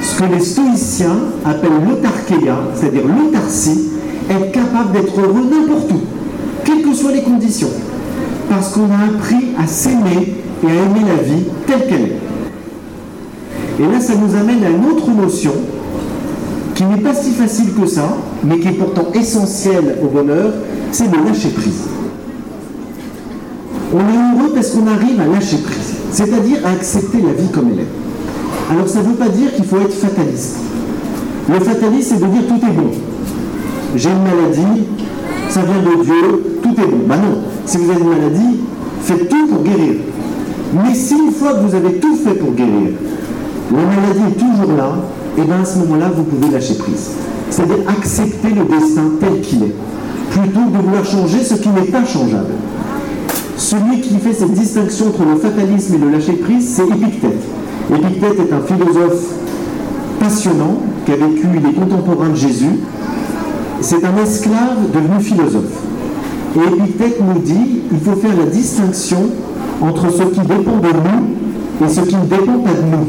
[0.02, 3.89] Ce que les stoïciens appellent l'autarkéia, c'est-à-dire l'autarcie,
[4.30, 6.02] être capable d'être heureux n'importe où,
[6.63, 7.69] quelles que soient les conditions.
[8.50, 12.19] Parce qu'on a appris à s'aimer et à aimer la vie telle qu'elle est.
[13.80, 15.54] Et là, ça nous amène à une autre notion
[16.76, 20.52] qui n'est pas si facile que ça, mais qui est pourtant essentielle au bonheur,
[20.91, 21.84] c'est le lâcher prise.
[23.93, 27.71] On est heureux parce qu'on arrive à lâcher prise, c'est-à-dire à accepter la vie comme
[27.73, 28.71] elle est.
[28.71, 30.60] Alors ça ne veut pas dire qu'il faut être fataliste.
[31.49, 32.91] Le fataliste, c'est de dire tout est bon.
[33.97, 34.84] J'ai une maladie,
[35.49, 36.99] ça vient de Dieu, tout est bon.
[37.06, 38.60] Ben non, si vous avez une maladie,
[39.01, 39.95] faites tout pour guérir.
[40.73, 42.91] Mais si une fois que vous avez tout fait pour guérir,
[43.71, 44.95] la maladie est toujours là,
[45.38, 47.12] et bien à ce moment-là, vous pouvez lâcher prise.
[47.49, 49.75] C'est-à-dire accepter le destin tel qu'il est,
[50.30, 52.54] plutôt que de vouloir changer ce qui n'est pas changeable.
[53.62, 57.43] Celui qui fait cette distinction entre le fatalisme et le lâcher prise, c'est Épictète.
[57.93, 59.36] Épictète est un philosophe
[60.19, 62.80] passionnant qui a vécu, il est contemporain de Jésus.
[63.80, 65.78] C'est un esclave devenu philosophe.
[66.56, 69.30] Et Épictète nous dit il faut faire la distinction
[69.80, 73.06] entre ce qui dépend de nous et ce qui ne dépend pas de nous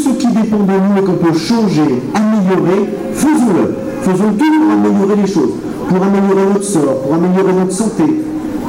[0.00, 3.74] ce qui dépend de nous et qu'on peut changer, améliorer, faisons-le.
[4.02, 5.50] Faisons tout pour améliorer les choses,
[5.88, 8.04] pour améliorer notre sort, pour améliorer notre santé.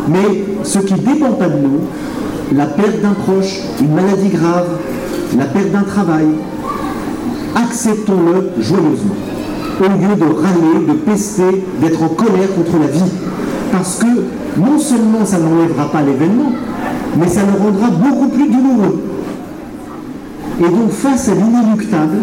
[0.10, 1.82] Mais ce qui ne dépend pas de nous,
[2.56, 4.68] la perte d'un proche, une maladie grave,
[5.38, 6.28] la perte d'un travail,
[7.56, 9.16] acceptons-le joyeusement.
[9.80, 13.12] Au lieu de râler, de pester, d'être en colère contre la vie.
[13.72, 16.52] Parce que non seulement ça n'enlèvera pas l'événement,
[17.18, 19.04] mais ça le rendra beaucoup plus douloureux.
[20.60, 22.18] Et donc face à l'inéluctable,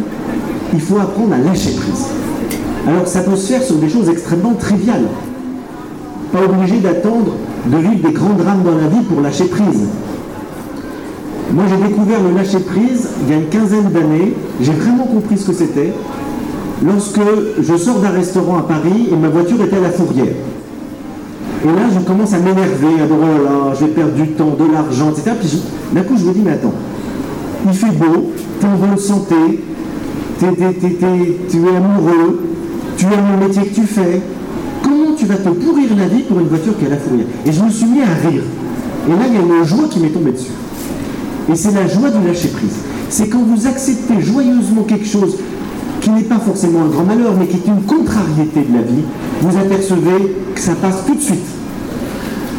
[0.73, 2.07] il faut apprendre à lâcher prise.
[2.89, 5.07] Alors ça peut se faire sur des choses extrêmement triviales.
[6.33, 7.35] Pas obligé d'attendre
[7.67, 9.89] de vivre des grands drames dans la vie pour lâcher prise.
[11.53, 15.39] Moi j'ai découvert le lâcher prise il y a une quinzaine d'années, j'ai vraiment compris
[15.39, 15.93] ce que c'était,
[16.85, 17.21] lorsque
[17.61, 20.35] je sors d'un restaurant à Paris et ma voiture était à la fourrière.
[21.65, 24.55] Et là, je commence à m'énerver, à dire, oh là, je vais perdre du temps,
[24.59, 25.31] de l'argent, etc.
[25.41, 26.75] Puis d'un coup, je me dis, mais attends,
[27.67, 29.35] il fait beau, tu es en bonne santé,
[30.39, 32.43] tu es amoureux,
[32.99, 34.21] tu aimes le métier que tu fais.
[35.25, 37.63] Tu vas te pourrir la vie pour une voiture qui à la fourrière Et je
[37.63, 38.43] me suis mis à rire.
[39.09, 40.53] Et là, il y a une joie qui m'est tombée dessus.
[41.51, 42.77] Et c'est la joie du lâcher-prise.
[43.09, 45.39] C'est quand vous acceptez joyeusement quelque chose
[46.03, 49.05] qui n'est pas forcément un grand malheur, mais qui est une contrariété de la vie,
[49.41, 51.47] vous apercevez que ça passe tout de suite.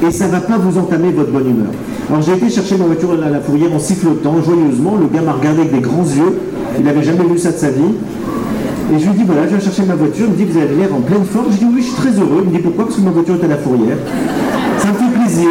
[0.07, 1.71] Et ça ne va pas vous entamer votre bonne humeur.
[2.09, 4.95] Alors j'ai été chercher ma voiture à la fourrière en sifflotant joyeusement.
[4.99, 6.39] Le gars m'a regardé avec des grands yeux.
[6.79, 7.93] Il n'avait jamais vu ça de sa vie.
[8.93, 10.25] Et je lui dis voilà, je vais chercher ma voiture.
[10.27, 11.47] Il me dit vous avez l'air en pleine forme.
[11.51, 12.43] Je dis oui, je suis très heureux.
[12.45, 12.85] Il me dit pourquoi?
[12.85, 13.97] Parce que ma voiture est à la fourrière.
[14.77, 15.49] Ça me fait plaisir.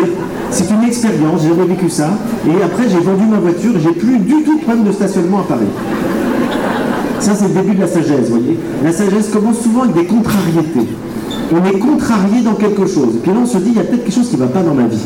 [0.51, 2.11] C'est une expérience, j'ai jamais vécu ça.
[2.47, 5.43] Et après, j'ai vendu ma voiture, j'ai plus du tout de problème de stationnement à
[5.43, 5.67] Paris.
[7.19, 8.57] Ça, c'est le début de la sagesse, vous voyez.
[8.85, 10.87] La sagesse commence souvent avec des contrariétés.
[11.51, 13.17] On est contrarié dans quelque chose.
[13.17, 14.47] Et puis là, on se dit, il y a peut-être quelque chose qui ne va
[14.47, 15.03] pas dans ma vie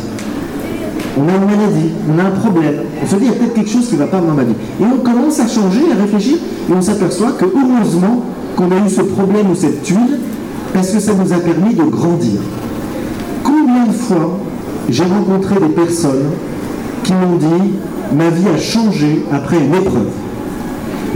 [1.21, 2.75] une maladie, on a un problème.
[3.03, 4.45] On se dit, il y a peut-être quelque chose qui ne va pas dans ma
[4.45, 4.55] vie.
[4.81, 8.23] Et on commence à changer, à réfléchir, et on s'aperçoit que heureusement
[8.57, 10.21] qu'on a eu ce problème ou cette tuile,
[10.73, 12.41] parce que ça nous a permis de grandir.
[13.43, 14.39] Combien de fois
[14.89, 16.31] j'ai rencontré des personnes
[17.05, 17.73] qui m'ont dit,
[18.17, 20.11] ma vie a changé après une épreuve.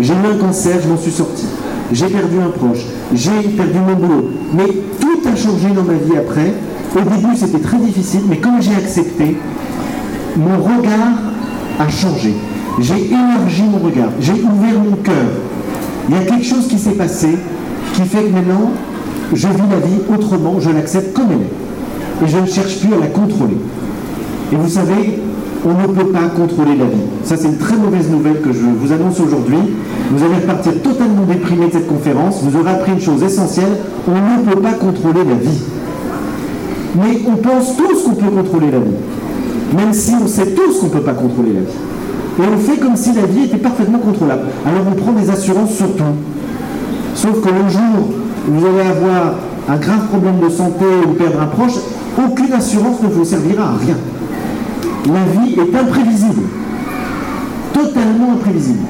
[0.01, 1.45] J'ai eu un cancer, je m'en suis sorti.
[1.93, 4.31] j'ai perdu un proche, j'ai perdu mon boulot.
[4.55, 4.67] Mais
[5.01, 6.55] tout a changé dans ma vie après.
[6.95, 9.37] Au début, c'était très difficile, mais quand j'ai accepté,
[10.37, 11.18] mon regard
[11.79, 12.35] a changé.
[12.81, 15.14] J'ai élargi mon regard, j'ai ouvert mon cœur.
[16.09, 17.29] Il y a quelque chose qui s'est passé
[17.95, 18.71] qui fait que maintenant,
[19.33, 22.27] je vis la vie autrement, je l'accepte comme elle est.
[22.27, 23.57] Et je ne cherche plus à la contrôler.
[24.53, 25.21] Et vous savez,
[25.64, 27.03] on ne peut pas contrôler la vie.
[27.25, 29.59] Ça, c'est une très mauvaise nouvelle que je vous annonce aujourd'hui.
[30.11, 32.42] Vous allez repartir totalement déprimé de cette conférence.
[32.42, 33.77] Vous aurez appris une chose essentielle,
[34.09, 35.61] on ne peut pas contrôler la vie.
[36.97, 38.97] Mais on pense tous qu'on peut contrôler la vie.
[39.77, 41.67] Même si on sait tous qu'on ne peut pas contrôler la vie.
[42.39, 44.45] Et on fait comme si la vie était parfaitement contrôlable.
[44.67, 46.05] Alors on prend des assurances sur tout.
[47.15, 48.09] Sauf que le jour
[48.49, 49.35] où vous allez avoir
[49.69, 51.75] un grave problème de santé ou perdre un proche,
[52.19, 53.97] aucune assurance ne vous servira à rien.
[55.07, 56.43] La vie est imprévisible.
[57.73, 58.85] Totalement imprévisible.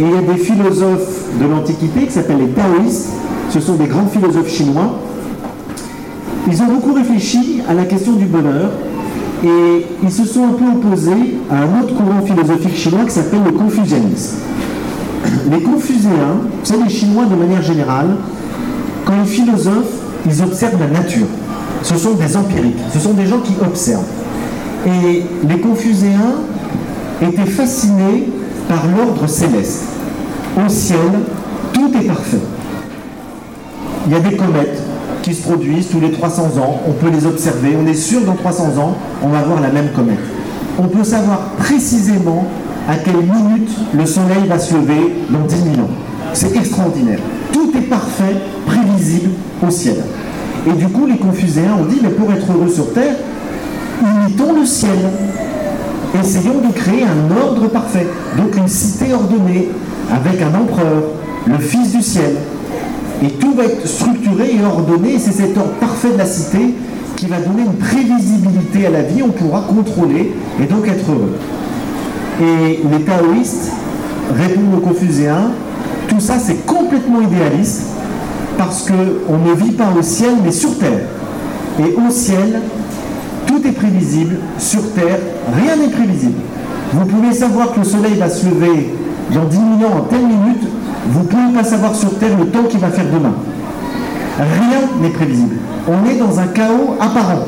[0.00, 3.10] Et il y a des philosophes de l'Antiquité qui s'appellent les taoïstes.
[3.50, 4.98] Ce sont des grands philosophes chinois.
[6.48, 8.70] Ils ont beaucoup réfléchi à la question du bonheur
[9.44, 13.42] et ils se sont un peu opposés à un autre courant philosophique chinois qui s'appelle
[13.44, 14.38] le confucianisme.
[15.50, 18.16] Les confucéens, vous savez, les Chinois de manière générale,
[19.04, 21.26] quand ils philosophent, ils observent la nature.
[21.82, 24.04] Ce sont des empiriques, ce sont des gens qui observent.
[24.86, 26.36] Et les confucéens
[27.20, 28.28] étaient fascinés
[28.68, 29.84] par l'ordre céleste.
[30.56, 30.98] Au ciel,
[31.72, 32.38] tout est parfait.
[34.06, 34.82] Il y a des comètes
[35.24, 38.34] qui se produisent tous les 300 ans, on peut les observer, on est sûr dans
[38.34, 40.18] 300 ans, on va voir la même comète.
[40.78, 42.44] On peut savoir précisément
[42.86, 45.90] à quelle minute le soleil va se lever dans 10 000 ans.
[46.34, 47.20] C'est extraordinaire.
[47.52, 49.30] Tout est parfait, prévisible
[49.66, 49.96] au ciel.
[50.66, 53.14] Et du coup, les Confucéens ont dit, mais pour être heureux sur Terre,
[54.02, 54.98] imitons le ciel.
[56.20, 58.06] Essayons de créer un ordre parfait,
[58.36, 59.70] donc une cité ordonnée,
[60.12, 61.02] avec un empereur,
[61.46, 62.36] le Fils du ciel.
[63.24, 66.74] Et tout va être structuré et ordonné, c'est cet ordre parfait de la cité
[67.16, 71.32] qui va donner une prévisibilité à la vie, on pourra contrôler et donc être heureux.
[72.42, 73.72] Et les taoïstes
[74.36, 75.52] répondent aux Confucéens,
[76.08, 77.84] tout ça c'est complètement idéaliste,
[78.58, 81.06] parce qu'on ne vit pas au ciel mais sur terre.
[81.80, 82.60] Et au ciel,
[83.46, 85.18] tout est prévisible, sur terre,
[85.56, 86.40] rien n'est prévisible.
[86.92, 88.94] Vous pouvez savoir que le soleil va se lever
[89.32, 90.68] dans 10 000 ans en telle minute,
[91.06, 93.34] vous ne pouvez pas savoir sur terre le temps qu'il va faire demain.
[94.38, 95.56] Rien n'est prévisible.
[95.86, 97.44] On est dans un chaos apparent.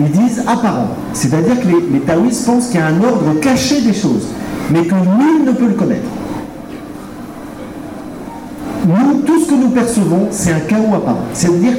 [0.00, 0.88] Ils disent apparent.
[1.12, 4.26] C'est-à-dire que les, les taoïstes pensent qu'il y a un ordre caché des choses,
[4.70, 6.08] mais que nul ne peut le connaître.
[8.86, 11.24] Nous, tout ce que nous percevons, c'est un chaos apparent.
[11.32, 11.74] C'est-à-dire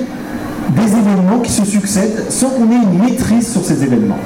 [0.70, 4.18] des événements qui se succèdent sans qu'on ait une maîtrise sur ces événements.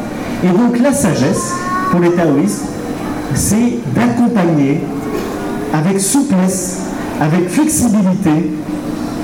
[0.44, 1.54] Et donc la sagesse,
[1.92, 2.64] pour les taoïstes,
[3.34, 4.82] c'est d'accompagner
[5.74, 6.80] avec souplesse,
[7.22, 8.52] avec flexibilité,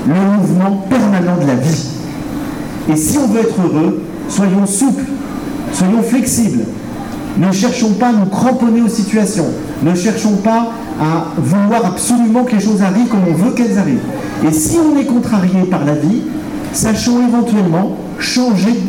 [0.06, 1.88] le mouvement permanent de la vie.
[2.90, 5.04] Et si on veut être heureux, soyons souples,
[5.72, 6.64] soyons flexibles.
[7.38, 9.46] Ne cherchons pas à nous cramponner aux situations.
[9.82, 14.00] Ne cherchons pas à vouloir absolument que les choses arrivent comme on veut qu'elles arrivent.
[14.46, 16.22] Et si on est contrarié par la vie,
[16.72, 18.80] sachons éventuellement changer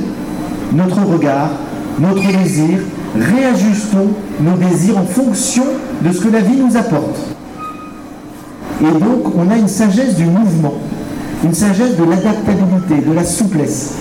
[0.74, 1.52] notre regard,
[2.00, 2.80] notre désir,
[3.16, 4.10] réajustons
[4.42, 5.64] nos désirs en fonction
[6.02, 7.37] de ce que la vie nous apporte.
[8.82, 10.76] Et donc, on a une sagesse du mouvement,
[11.44, 13.94] une sagesse de l'adaptabilité, de la souplesse.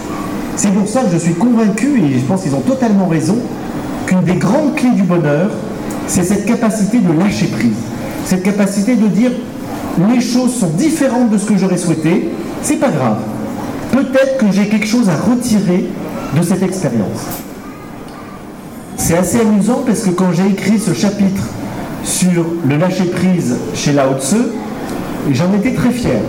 [0.56, 3.36] C'est pour ça que je suis convaincu, et je pense qu'ils ont totalement raison,
[4.06, 5.50] qu'une des grandes clés du bonheur,
[6.06, 7.76] c'est cette capacité de lâcher prise.
[8.24, 9.30] Cette capacité de dire
[10.10, 12.30] les choses sont différentes de ce que j'aurais souhaité,
[12.62, 13.18] c'est pas grave.
[13.92, 15.86] Peut-être que j'ai quelque chose à retirer
[16.36, 17.22] de cette expérience.
[18.96, 21.42] C'est assez amusant parce que quand j'ai écrit ce chapitre
[22.02, 24.36] sur le lâcher prise chez Lao Tse,
[25.34, 26.20] j'en étais très fier.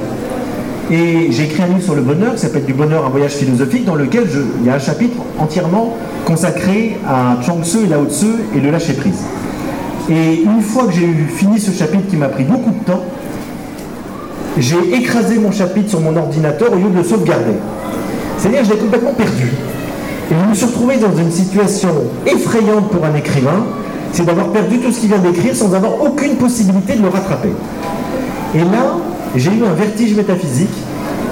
[0.90, 3.86] Et j'ai écrit un livre sur le bonheur qui s'appelle Du bonheur, un voyage philosophique,
[3.86, 4.24] dans lequel
[4.60, 8.72] il y a un chapitre entièrement consacré à Chuang Tzu et Lao Tse et le
[8.72, 9.24] lâcher prise.
[10.10, 13.04] Et une fois que j'ai fini ce chapitre qui m'a pris beaucoup de temps,
[14.58, 17.58] j'ai écrasé mon chapitre sur mon ordinateur au lieu de le sauvegarder.
[18.38, 19.52] C'est-à-dire que je complètement perdu.
[20.32, 21.90] Et je me suis retrouvé dans une situation
[22.26, 23.66] effrayante pour un écrivain,
[24.14, 27.50] c'est d'avoir perdu tout ce qu'il vient d'écrire sans avoir aucune possibilité de le rattraper.
[28.58, 28.96] Et là,
[29.36, 30.74] j'ai eu un vertige métaphysique.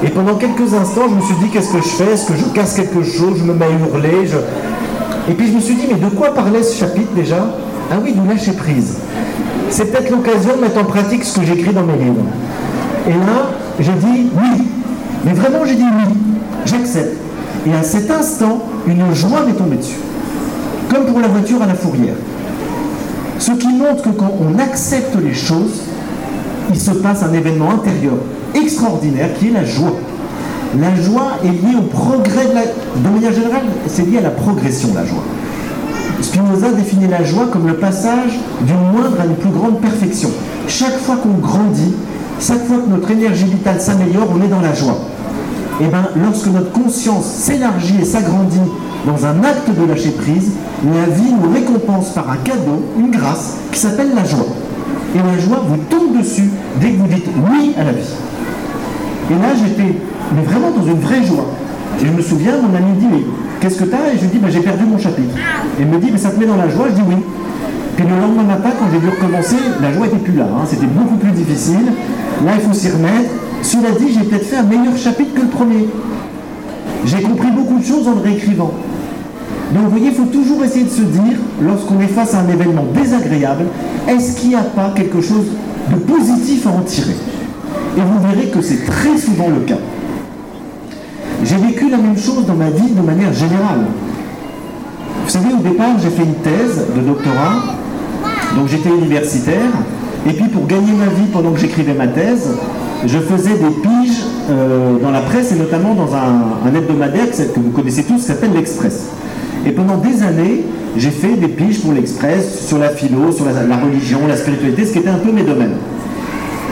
[0.03, 2.13] Et pendant quelques instants, je me suis dit, qu'est-ce que je fais?
[2.13, 3.39] Est-ce que je casse quelque chose?
[3.39, 4.29] Je me mets à hurler.
[5.27, 7.47] Et puis je me suis dit, mais de quoi parlait ce chapitre déjà?
[7.91, 8.97] Ah oui, du lâcher prise.
[9.71, 12.25] C'est peut-être l'occasion de mettre en pratique ce que j'écris dans mes livres.
[13.07, 14.63] Et là, j'ai dit oui.
[15.25, 16.13] Mais vraiment, j'ai dit oui.
[16.65, 17.17] J'accepte.
[17.67, 19.97] Et à cet instant, une joie m'est tombée dessus.
[20.93, 22.15] Comme pour la voiture à la fourrière.
[23.39, 25.81] Ce qui montre que quand on accepte les choses,
[26.69, 28.15] il se passe un événement intérieur
[28.53, 29.93] extraordinaire qui est la joie.
[30.79, 32.61] La joie est liée au progrès de la...
[32.63, 35.23] De manière générale, c'est lié à la progression, la joie.
[36.21, 40.29] Spinoza définit la joie comme le passage d'une moindre à une plus grande perfection.
[40.67, 41.93] Chaque fois qu'on grandit,
[42.39, 44.97] chaque fois que notre énergie vitale s'améliore, on est dans la joie.
[45.81, 48.59] Et bien, lorsque notre conscience s'élargit et s'agrandit
[49.05, 50.51] dans un acte de lâcher prise,
[50.83, 54.47] la vie nous récompense par un cadeau, une grâce, qui s'appelle la joie.
[55.15, 56.49] Et la joie vous tombe dessus
[56.81, 58.13] dès que vous dites oui à la vie.
[59.31, 59.95] Et là, j'étais
[60.45, 61.45] vraiment dans une vraie joie.
[62.03, 63.21] Je me souviens, mon ami me dit, mais
[63.61, 64.11] qu'est-ce que t'as?
[64.13, 65.33] Et je lui dis, bah, j'ai perdu mon chapitre.
[65.79, 66.87] Et il me dit, mais ça te met dans la joie?
[66.89, 67.15] Je dis oui.
[67.95, 70.45] Puis le lendemain matin, quand j'ai dû recommencer, la joie n'était plus là.
[70.51, 70.65] hein.
[70.67, 71.85] C'était beaucoup plus difficile.
[72.45, 73.29] Là, il faut s'y remettre.
[73.61, 75.87] Cela dit, j'ai peut-être fait un meilleur chapitre que le premier.
[77.05, 78.71] J'ai compris beaucoup de choses en le réécrivant.
[79.73, 82.47] Donc vous voyez, il faut toujours essayer de se dire, lorsqu'on est face à un
[82.47, 83.65] événement désagréable,
[84.07, 85.47] est-ce qu'il n'y a pas quelque chose
[85.91, 87.15] de positif à en tirer?
[87.97, 89.79] Et vous verrez que c'est très souvent le cas.
[91.43, 93.85] J'ai vécu la même chose dans ma vie de manière générale.
[95.23, 97.75] Vous savez, au départ, j'ai fait une thèse de doctorat,
[98.55, 99.71] donc j'étais universitaire,
[100.27, 102.51] et puis pour gagner ma vie pendant que j'écrivais ma thèse,
[103.05, 107.37] je faisais des piges euh, dans la presse et notamment dans un, un hebdomadaire que
[107.37, 109.09] que vous connaissez tous, qui s'appelle l'Express.
[109.65, 110.63] Et pendant des années,
[110.95, 114.93] j'ai fait des piges pour l'Express sur la philo, sur la, religion, la spiritualité, ce
[114.93, 115.75] qui était un peu mes domaines.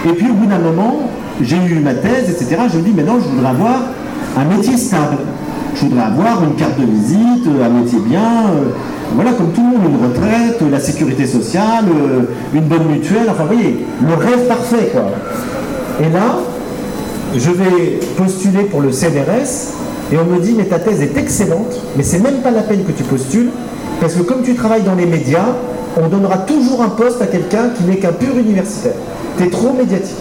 [0.08, 1.10] Et puis au bout d'un moment,
[1.42, 2.62] j'ai eu ma thèse, etc.
[2.72, 3.82] Je me dis, maintenant je voudrais avoir
[4.38, 5.18] un métier stable.
[5.76, 8.70] Je voudrais avoir une carte de visite, un métier bien, euh,
[9.16, 12.22] voilà, comme tout le monde, une retraite, la sécurité sociale, euh,
[12.54, 15.06] une bonne mutuelle, enfin vous voyez, le rêve parfait quoi.
[16.00, 16.38] Et là,
[17.36, 21.80] je vais postuler pour le CNRS et on me dit mais ta thèse est excellente,
[21.96, 23.50] mais c'est même pas la peine que tu postules
[24.02, 25.56] parce que comme tu travailles dans les médias,
[26.02, 28.96] on donnera toujours un poste à quelqu'un qui n'est qu'un pur universitaire.
[29.38, 30.18] Tu es trop médiatique.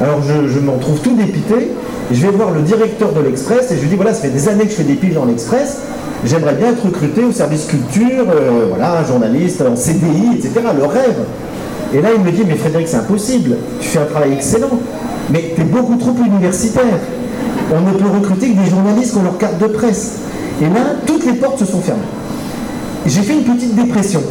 [0.00, 1.70] Alors je, m'en trouve tout dépité.
[2.10, 4.48] Je vais voir le directeur de l'Express et je lui dis voilà, ça fait des
[4.48, 5.78] années que je fais des piges dans l'Express.
[6.24, 10.52] J'aimerais bien être recruté au service culture, euh, voilà, journaliste en CDI, etc.
[10.76, 11.24] Le rêve.
[11.94, 13.56] Et là, il me dit mais Frédéric, c'est impossible.
[13.80, 14.78] Tu fais un travail excellent,
[15.30, 16.98] mais tu beaucoup trop universitaire.
[17.72, 20.18] On ne peut recruter que des journalistes qui ont leur carte de presse.
[20.60, 22.02] Et là, toutes les portes se sont fermées.
[23.06, 24.22] J'ai fait une petite dépression.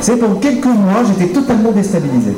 [0.00, 2.32] C'est pendant quelques mois, j'étais totalement déstabilisé.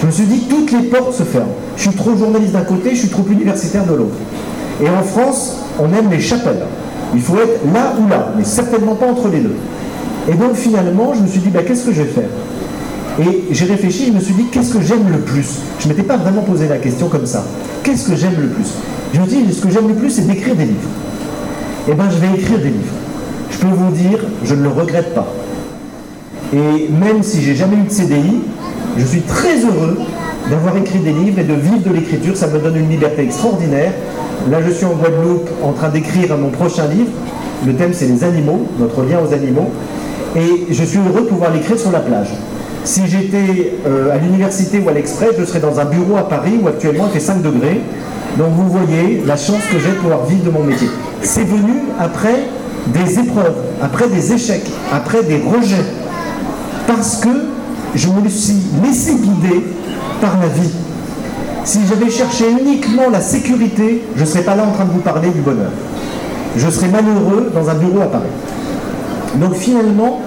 [0.00, 1.54] Je me suis dit, toutes les portes se ferment.
[1.76, 4.16] Je suis trop journaliste d'un côté, je suis trop universitaire de l'autre.
[4.82, 6.64] Et en France, on aime les chapelles.
[7.14, 9.54] Il faut être là ou là, mais certainement pas entre les deux.
[10.28, 12.28] Et donc finalement, je me suis dit, bah, qu'est-ce que je vais faire?
[13.20, 15.60] Et j'ai réfléchi, je me suis dit, qu'est-ce que j'aime le plus?
[15.78, 17.44] Je ne m'étais pas vraiment posé la question comme ça.
[17.84, 18.66] Qu'est-ce que j'aime le plus?
[19.14, 20.88] Je me dis, ce que j'aime le plus, c'est d'écrire des livres.
[21.88, 22.94] Eh bien, je vais écrire des livres.
[23.48, 25.32] Je peux vous dire, je ne le regrette pas.
[26.52, 28.40] Et même si j'ai jamais eu de CDI,
[28.98, 29.98] je suis très heureux
[30.50, 32.36] d'avoir écrit des livres et de vivre de l'écriture.
[32.36, 33.92] Ça me donne une liberté extraordinaire.
[34.50, 37.12] Là, je suis en Guadeloupe en train d'écrire mon prochain livre.
[37.64, 39.70] Le thème, c'est les animaux, notre lien aux animaux.
[40.34, 42.32] Et je suis heureux de pouvoir l'écrire sur la plage.
[42.82, 46.58] Si j'étais euh, à l'université ou à l'Express, je serais dans un bureau à Paris
[46.60, 47.80] où actuellement il fait 5 degrés.
[48.38, 50.88] Donc vous voyez la chance que j'ai de pouvoir vivre de mon métier.
[51.22, 52.48] C'est venu après
[52.88, 55.84] des épreuves, après des échecs, après des rejets.
[56.86, 57.28] Parce que
[57.94, 59.64] je me suis laissé guider
[60.20, 60.70] par la vie.
[61.64, 65.00] Si j'avais cherché uniquement la sécurité, je ne serais pas là en train de vous
[65.00, 65.70] parler du bonheur.
[66.56, 68.24] Je serais malheureux dans un bureau à Paris.
[69.36, 70.20] Donc finalement,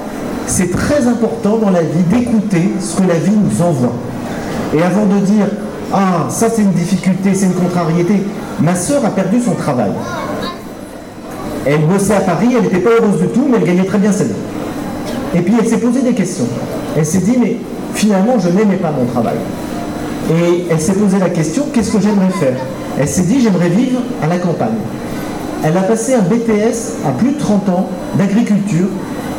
[0.47, 3.93] c'est très important dans la vie d'écouter ce que la vie nous envoie.
[4.73, 5.47] Et avant de dire
[5.93, 8.23] Ah, ça c'est une difficulté, c'est une contrariété,
[8.59, 9.91] ma sœur a perdu son travail.
[11.65, 14.11] Elle bossait à Paris, elle n'était pas heureuse du tout, mais elle gagnait très bien
[14.11, 14.31] sa vie.
[15.35, 16.47] Et puis elle s'est posé des questions.
[16.97, 17.57] Elle s'est dit Mais
[17.93, 19.37] finalement, je n'aimais pas mon travail.
[20.29, 22.55] Et elle s'est posé la question Qu'est-ce que j'aimerais faire?
[22.99, 24.77] Elle s'est dit J'aimerais vivre à la campagne.
[25.63, 28.87] Elle a passé un BTS à plus de 30 ans d'agriculture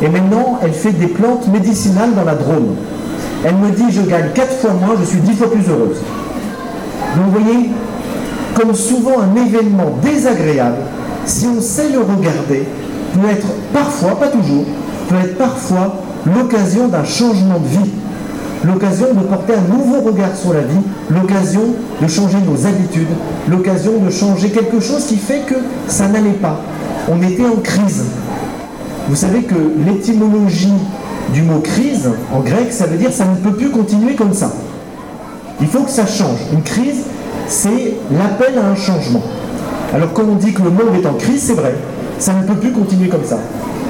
[0.01, 2.75] et maintenant elle fait des plantes médicinales dans la Drôme.
[3.45, 5.97] Elle me dit je gagne 4 fois moins, je suis 10 fois plus heureuse.
[7.15, 7.69] Vous voyez,
[8.55, 10.77] comme souvent un événement désagréable,
[11.25, 12.67] si on sait le regarder,
[13.13, 14.65] peut être parfois, pas toujours,
[15.07, 17.91] peut être parfois l'occasion d'un changement de vie,
[18.65, 21.61] l'occasion de porter un nouveau regard sur la vie, l'occasion
[22.01, 23.07] de changer nos habitudes,
[23.49, 25.55] l'occasion de changer quelque chose qui fait que
[25.87, 26.59] ça n'allait pas.
[27.09, 28.03] On était en crise.
[29.07, 29.55] Vous savez que
[29.85, 30.73] l'étymologie
[31.33, 34.51] du mot crise, en grec, ça veut dire ça ne peut plus continuer comme ça.
[35.61, 36.39] Il faut que ça change.
[36.53, 37.03] Une crise,
[37.47, 39.23] c'est l'appel à un changement.
[39.93, 41.75] Alors quand on dit que le monde est en crise, c'est vrai.
[42.19, 43.39] Ça ne peut plus continuer comme ça.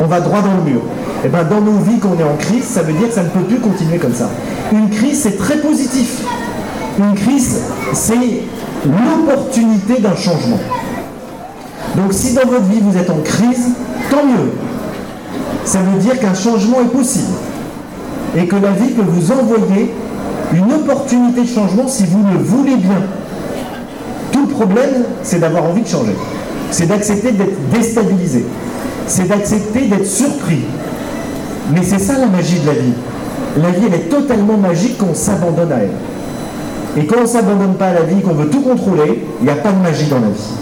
[0.02, 0.82] On va droit dans le mur.
[1.26, 3.24] Et bien dans nos vies, quand on est en crise, ça veut dire que ça
[3.24, 4.30] ne peut plus continuer comme ça.
[4.72, 6.22] Une crise, c'est très positif.
[6.98, 7.60] Une crise,
[7.94, 8.44] c'est
[8.86, 10.60] l'opportunité d'un changement.
[11.98, 13.70] Donc si dans votre vie vous êtes en crise,
[14.10, 14.52] tant mieux.
[15.66, 17.34] Ça veut dire qu'un changement est possible.
[18.38, 19.92] Et que la vie peut vous envoyer
[20.54, 23.02] une opportunité de changement si vous le voulez bien.
[24.32, 26.16] Tout le problème, c'est d'avoir envie de changer.
[26.72, 28.46] C'est d'accepter d'être déstabilisé.
[29.08, 30.62] C'est d'accepter d'être surpris.
[31.74, 32.94] Mais c'est ça la magie de la vie.
[33.58, 35.92] La vie, elle est totalement magique quand on s'abandonne à elle.
[36.98, 39.52] Et quand on ne s'abandonne pas à la vie, qu'on veut tout contrôler, il n'y
[39.52, 40.54] a pas de magie dans la vie.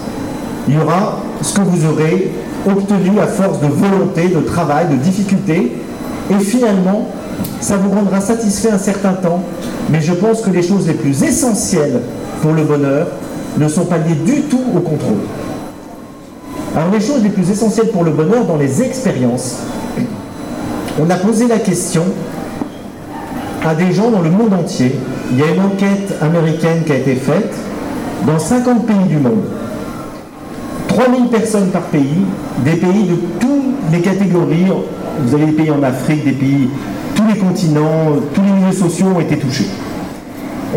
[0.68, 2.32] Il y aura ce que vous aurez
[2.66, 5.72] obtenu à force de volonté, de travail, de difficulté.
[6.30, 7.08] Et finalement,
[7.60, 9.42] ça vous rendra satisfait un certain temps.
[9.90, 12.00] Mais je pense que les choses les plus essentielles
[12.42, 13.08] pour le bonheur
[13.56, 15.18] ne sont pas liées du tout au contrôle.
[16.76, 19.56] Alors les choses les plus essentielles pour le bonheur dans les expériences,
[21.00, 22.04] on a posé la question
[23.66, 24.94] à des gens dans le monde entier.
[25.32, 27.54] Il y a une enquête américaine qui a été faite
[28.26, 29.44] dans 50 pays du monde.
[30.88, 32.24] 3000 personnes par pays,
[32.64, 34.66] des pays de toutes les catégories.
[35.20, 36.68] Vous avez des pays en Afrique, des pays,
[37.18, 39.66] tous les continents, tous les milieux sociaux ont été touchés.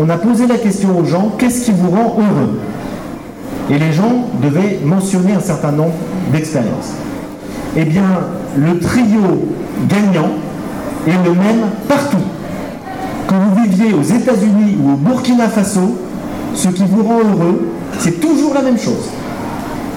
[0.00, 2.58] On a posé la question aux gens, qu'est-ce qui vous rend heureux?
[3.70, 5.94] Et les gens devaient mentionner un certain nombre
[6.32, 6.94] d'expériences.
[7.76, 8.02] Eh bien,
[8.56, 9.50] le trio
[9.88, 10.30] gagnant
[11.06, 12.16] est le même partout.
[13.28, 15.96] Que vous viviez aux États-Unis ou au Burkina Faso,
[16.54, 17.68] ce qui vous rend heureux,
[18.00, 19.10] c'est toujours la même chose.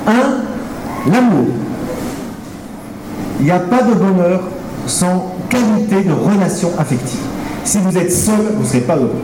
[0.05, 1.47] Un, l'amour.
[3.39, 4.41] Il n'y a pas de bonheur
[4.85, 7.19] sans qualité de relation affective.
[7.63, 9.21] Si vous êtes seul, vous ne serez pas heureux.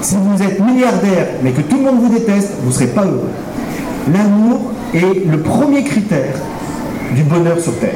[0.00, 3.04] Si vous êtes milliardaire, mais que tout le monde vous déteste, vous ne serez pas
[3.04, 3.30] heureux.
[4.12, 6.34] L'amour est le premier critère
[7.14, 7.94] du bonheur sur Terre.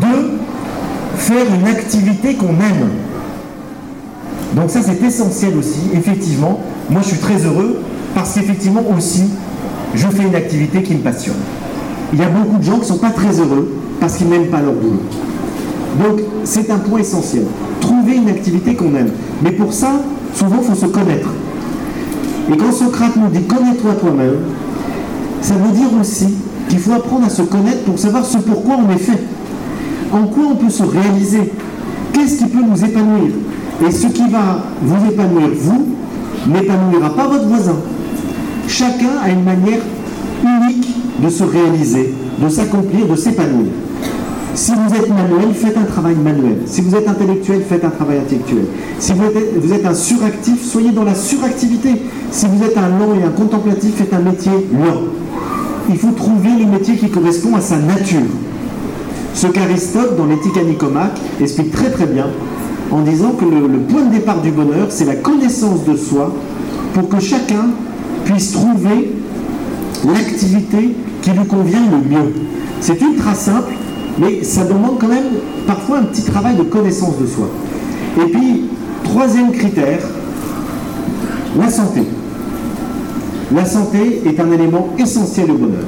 [0.00, 0.38] Deux,
[1.16, 2.90] faire une activité qu'on aime.
[4.54, 6.60] Donc ça c'est essentiel aussi, effectivement.
[6.88, 7.80] Moi je suis très heureux
[8.14, 9.24] parce qu'effectivement aussi,
[9.94, 11.36] je fais une activité qui me passionne.
[12.12, 14.46] Il y a beaucoup de gens qui ne sont pas très heureux parce qu'ils n'aiment
[14.46, 15.02] pas leur boulot.
[15.98, 17.44] Donc c'est un point essentiel.
[17.80, 19.10] Trouver une activité qu'on aime.
[19.42, 19.92] Mais pour ça,
[20.34, 21.28] souvent, il faut se connaître.
[22.52, 24.36] Et quand Socrate nous dit connais-toi toi-même,
[25.40, 26.28] ça veut dire aussi
[26.68, 29.22] qu'il faut apprendre à se connaître pour savoir ce pourquoi on est fait.
[30.12, 31.52] En quoi on peut se réaliser
[32.12, 33.32] Qu'est-ce qui peut nous épanouir?
[33.86, 35.86] Et ce qui va vous épanouir, vous,
[36.46, 37.76] n'épanouira pas votre voisin.
[38.68, 39.80] Chacun a une manière
[40.42, 40.88] unique
[41.22, 43.68] de se réaliser, de s'accomplir, de s'épanouir.
[44.56, 46.60] Si vous êtes manuel, faites un travail manuel.
[46.64, 48.64] Si vous êtes intellectuel, faites un travail intellectuel.
[48.98, 51.90] Si vous êtes, un suractif, soyez dans la suractivité.
[52.30, 55.02] Si vous êtes un lent et un contemplatif, faites un métier lent.
[55.90, 58.22] Il faut trouver le métier qui correspond à sa nature.
[59.34, 62.28] Ce qu'Aristote, dans l'éthique à Nicomaque, explique très très bien
[62.90, 66.32] en disant que le, le point de départ du bonheur, c'est la connaissance de soi
[66.94, 67.66] pour que chacun
[68.24, 69.12] puisse trouver
[70.06, 72.32] l'activité qui lui convient le mieux.
[72.80, 73.74] C'est ultra simple,
[74.18, 75.24] mais ça demande quand même
[75.66, 77.48] parfois un petit travail de connaissance de soi.
[78.18, 78.64] Et puis,
[79.04, 80.00] troisième critère,
[81.58, 82.02] la santé.
[83.54, 85.84] La santé est un élément essentiel au bonheur.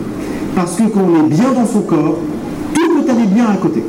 [0.55, 2.19] Parce que quand on est bien dans son corps,
[2.75, 3.83] tout peut aller bien à côté.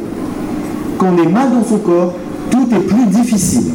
[0.98, 2.14] Quand on est mal dans son corps,
[2.50, 3.72] tout est plus difficile.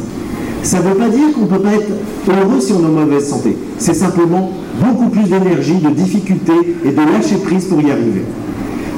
[0.63, 1.87] Ça ne veut pas dire qu'on ne peut pas être
[2.27, 3.55] heureux si on est en mauvaise santé.
[3.77, 4.51] C'est simplement
[4.83, 8.23] beaucoup plus d'énergie, de difficultés et de lâcher prise pour y arriver.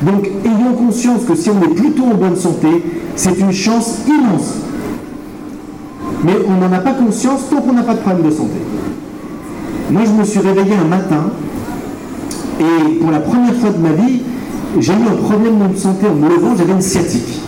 [0.03, 2.67] Donc ayons conscience que si on est plutôt en bonne santé,
[3.15, 4.55] c'est une chance immense.
[6.23, 8.59] Mais on n'en a pas conscience tant qu'on n'a pas de problème de santé.
[9.91, 11.31] Moi, je me suis réveillé un matin
[12.59, 14.21] et pour la première fois de ma vie,
[14.79, 17.41] j'ai eu un problème de santé en me levant, j'avais une sciatique.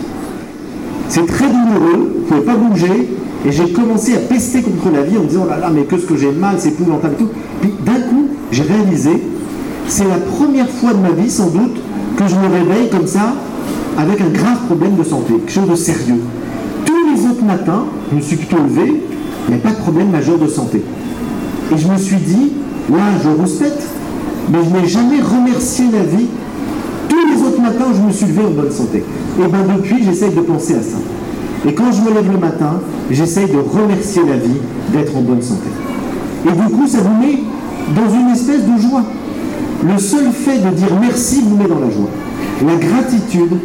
[1.08, 3.08] C'est très douloureux, je ne pouvais pas bouger,
[3.46, 6.06] et j'ai commencé à pester contre la vie en disant, oh là, mais que ce
[6.06, 7.30] que j'ai mal, c'est épouvantable et tout.
[7.60, 9.22] Puis d'un coup, j'ai réalisé,
[9.86, 11.80] c'est la première fois de ma vie, sans doute,
[12.20, 13.34] que je me réveille comme ça,
[13.96, 16.20] avec un grave problème de santé, quelque chose de sérieux.
[16.84, 19.02] Tous les autres matins, je me suis plutôt levé,
[19.48, 20.82] il n'y a pas de problème majeur de santé.
[21.72, 22.52] Et je me suis dit,
[22.90, 23.86] là, je rouspète,
[24.52, 26.26] mais je n'ai jamais remercié la vie
[27.08, 29.02] tous les autres matins je me suis levé en bonne santé.
[29.38, 30.98] Et bien depuis, j'essaye de penser à ça.
[31.66, 34.60] Et quand je me lève le matin, j'essaye de remercier la vie
[34.92, 35.68] d'être en bonne santé.
[36.46, 37.38] Et du coup, ça vous met
[37.94, 39.04] dans une espèce de joie.
[39.82, 42.10] Le seul fait de dire merci vous met dans la joie.
[42.66, 43.56] La gratitude,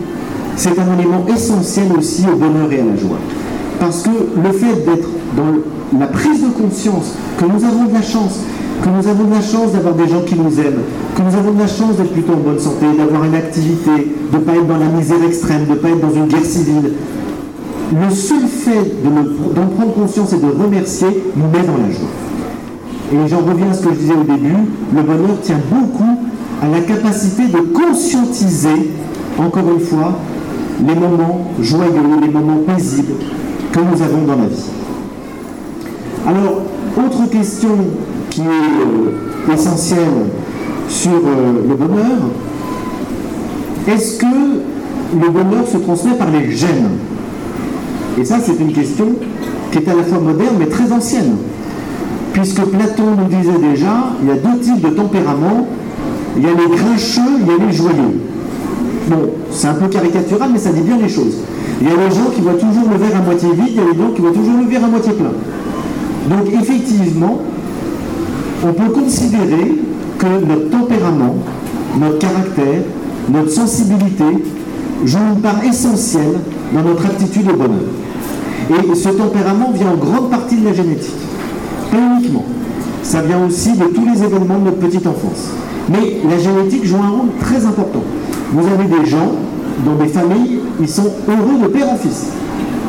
[0.56, 3.18] c'est un élément essentiel aussi au bonheur et à la joie.
[3.80, 8.02] Parce que le fait d'être dans la prise de conscience que nous avons de la
[8.02, 8.40] chance,
[8.82, 10.84] que nous avons de la chance d'avoir des gens qui nous aiment,
[11.16, 14.38] que nous avons de la chance d'être plutôt en bonne santé, d'avoir une activité, de
[14.38, 16.94] ne pas être dans la misère extrême, de ne pas être dans une guerre civile.
[17.92, 22.25] Le seul fait d'en prendre conscience et de remercier nous met dans la joie.
[23.14, 24.56] Et j'en reviens à ce que je disais au début,
[24.96, 26.20] le bonheur tient beaucoup
[26.62, 28.92] à la capacité de conscientiser,
[29.38, 30.18] encore une fois,
[30.86, 33.14] les moments joyeux, les moments paisibles
[33.72, 34.66] que nous avons dans la vie.
[36.26, 36.62] Alors,
[36.98, 37.78] autre question
[38.30, 40.30] qui est euh, essentielle
[40.90, 42.18] sur euh, le bonheur,
[43.88, 46.98] est-ce que le bonheur se transmet par les gènes?
[48.20, 49.08] Et ça, c'est une question
[49.72, 51.36] qui est à la fois moderne mais très ancienne.
[52.36, 55.68] Puisque Platon nous disait déjà, il y a deux types de tempéraments,
[56.36, 58.20] il y a les grincheux, il y a les joyeux.
[59.08, 61.38] Bon, c'est un peu caricatural, mais ça dit bien les choses.
[61.80, 63.80] Il y a les gens qui voient toujours le verre à moitié vide, il y
[63.80, 65.32] a les gens qui voient toujours le verre à moitié plein.
[66.30, 67.40] Donc effectivement,
[68.66, 69.76] on peut considérer
[70.18, 71.36] que notre tempérament,
[72.02, 72.82] notre caractère,
[73.32, 74.44] notre sensibilité
[75.06, 76.40] joue une part essentielle
[76.74, 78.92] dans notre aptitude au bonheur.
[78.92, 81.14] Et ce tempérament vient en grande partie de la génétique.
[81.96, 82.46] Uniquement.
[83.04, 85.52] Ça vient aussi de tous les événements de notre petite enfance.
[85.90, 88.02] Mais la génétique joue un rôle très important.
[88.52, 89.32] Vous avez des gens,
[89.86, 92.28] dans des familles, ils sont heureux de père en fils.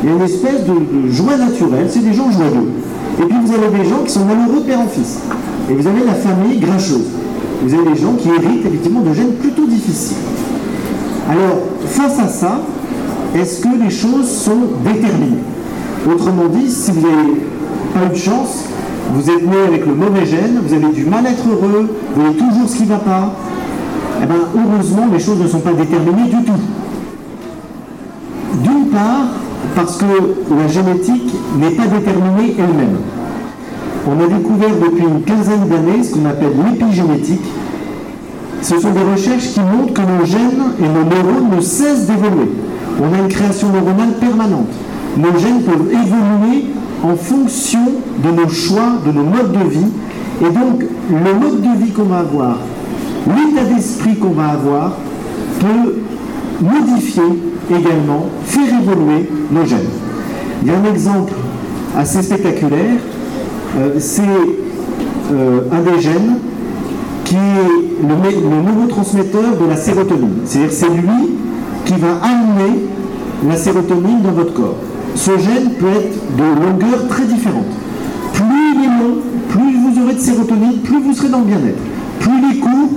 [0.03, 2.71] Il y a une espèce de, joie naturelle, c'est des gens joyeux.
[3.19, 5.19] Et puis vous avez des gens qui sont malheureux de père en fils.
[5.69, 7.05] Et vous avez la famille grincheuse.
[7.63, 10.17] Vous avez des gens qui héritent effectivement de gènes plutôt difficiles.
[11.29, 12.61] Alors, face à ça,
[13.35, 15.37] est-ce que les choses sont déterminées?
[16.09, 17.41] Autrement dit, si vous n'avez
[17.93, 18.65] pas eu de chance,
[19.13, 22.21] vous êtes né avec le mauvais gène, vous avez du mal à être heureux, vous
[22.21, 23.33] voyez toujours ce qui ne va pas,
[24.21, 26.59] eh bien, heureusement, les choses ne sont pas déterminées du tout.
[28.63, 29.27] D'une part,
[29.75, 30.05] parce que
[30.59, 32.97] la génétique n'est pas déterminée elle-même.
[34.07, 37.45] On a découvert depuis une quinzaine d'années ce qu'on appelle l'épigénétique.
[38.61, 42.49] Ce sont des recherches qui montrent que nos gènes et nos neurones ne cessent d'évoluer.
[42.99, 44.69] On a une création neuronale permanente.
[45.17, 46.65] Nos gènes peuvent évoluer
[47.03, 47.79] en fonction
[48.23, 49.91] de nos choix, de nos modes de vie.
[50.41, 52.57] Et donc, le mode de vie qu'on va avoir,
[53.27, 54.93] l'état d'esprit qu'on va avoir,
[55.59, 55.95] peut
[56.61, 57.23] modifier
[57.69, 59.89] également, faire évoluer nos gènes.
[60.63, 61.33] Il y a un exemple
[61.95, 62.97] assez spectaculaire,
[63.77, 64.21] euh, c'est
[65.31, 66.37] euh, un des gènes
[67.23, 70.39] qui est le, le neurotransmetteur de la sérotonine.
[70.45, 71.35] C'est-à-dire c'est lui
[71.85, 72.85] qui va amener
[73.47, 74.77] la sérotonine dans votre corps
[75.15, 77.65] ce gène peut être de longueur très différente.
[78.33, 79.15] Plus il est long,
[79.49, 81.79] plus vous aurez de sérotonine, plus vous serez dans le bien-être.
[82.19, 82.89] Plus il est court,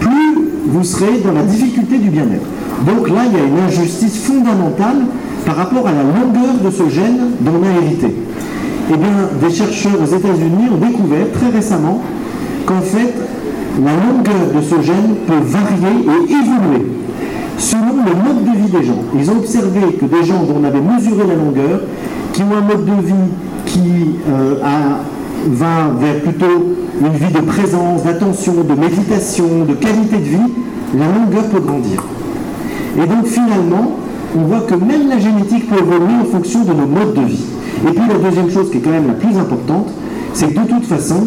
[0.00, 2.46] plus vous serez dans la difficulté du bien-être.
[2.86, 5.04] Donc là, il y a une injustice fondamentale
[5.44, 8.14] par rapport à la longueur de ce gène dont on a hérité.
[8.90, 12.00] Eh bien, des chercheurs aux États-Unis ont découvert très récemment
[12.66, 13.14] qu'en fait,
[13.84, 16.86] la longueur de ce gène peut varier et évoluer
[17.58, 19.02] selon le mode de vie des gens.
[19.18, 21.80] Ils ont observé que des gens dont on avait mesuré la longueur,
[22.32, 23.14] qui ont un mode de vie
[23.66, 24.54] qui euh,
[25.48, 30.52] va vers plutôt une vie de présence, d'attention, de méditation, de qualité de vie,
[30.96, 32.02] la longueur peut grandir.
[32.96, 33.98] Et donc finalement,
[34.36, 37.44] on voit que même la génétique peut évoluer en fonction de nos modes de vie.
[37.86, 39.88] Et puis la deuxième chose qui est quand même la plus importante,
[40.32, 41.26] c'est que de toute façon,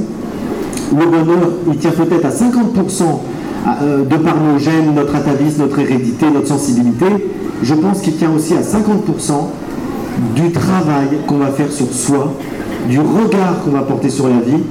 [0.92, 3.16] le bonheur, il tient peut-être à 50% ah, euh,
[3.66, 7.06] de par nos gènes, notre atavisme, notre hérédité, notre sensibilité,
[7.62, 9.50] je pense qu'il tient aussi à 50%
[10.36, 12.34] du travail qu'on va faire sur soi,
[12.90, 14.64] du regard qu'on va porter sur la vie,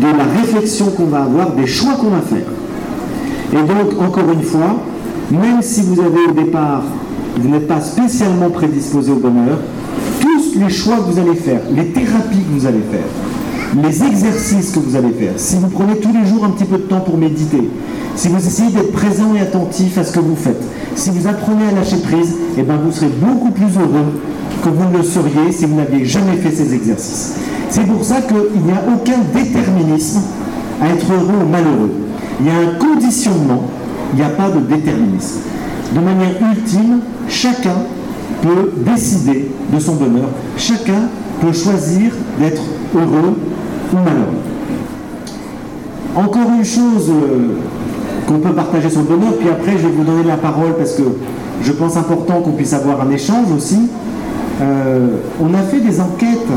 [0.00, 2.46] de la réflexion qu'on va avoir, des choix qu'on va faire.
[3.52, 4.76] Et donc, encore une fois,
[5.30, 6.82] même si vous avez au départ,
[7.38, 9.58] vous n'êtes pas spécialement prédisposé au bonheur,
[10.20, 13.06] tous les choix que vous allez faire, les thérapies que vous allez faire,
[13.82, 16.78] les exercices que vous allez faire, si vous prenez tous les jours un petit peu
[16.78, 17.68] de temps pour méditer,
[18.14, 20.62] si vous essayez d'être présent et attentif à ce que vous faites,
[20.94, 24.20] si vous apprenez à lâcher prise, eh ben vous serez beaucoup plus heureux
[24.64, 27.34] que vous ne le seriez si vous n'aviez jamais fait ces exercices.
[27.70, 30.22] C'est pour ça qu'il n'y a aucun déterminisme
[30.80, 31.92] à être heureux ou malheureux.
[32.40, 33.64] Il y a un conditionnement,
[34.12, 35.40] il n'y a pas de déterminisme.
[35.94, 37.76] De manière ultime, chacun
[38.42, 40.28] peut décider de son bonheur.
[40.56, 41.08] Chacun
[41.40, 42.62] peut choisir d'être
[42.94, 43.36] heureux
[43.92, 44.42] ou malheureux.
[46.16, 47.58] Encore une chose euh,
[48.26, 49.34] qu'on peut partager son bonheur.
[49.38, 51.02] Puis après, je vais vous donner la parole parce que
[51.62, 53.88] je pense important qu'on puisse avoir un échange aussi.
[54.60, 56.48] Euh, on a fait des enquêtes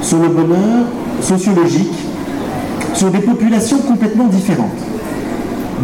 [0.00, 0.86] sur le bonheur
[1.20, 1.92] sociologique
[2.94, 4.68] sur des populations complètement différentes.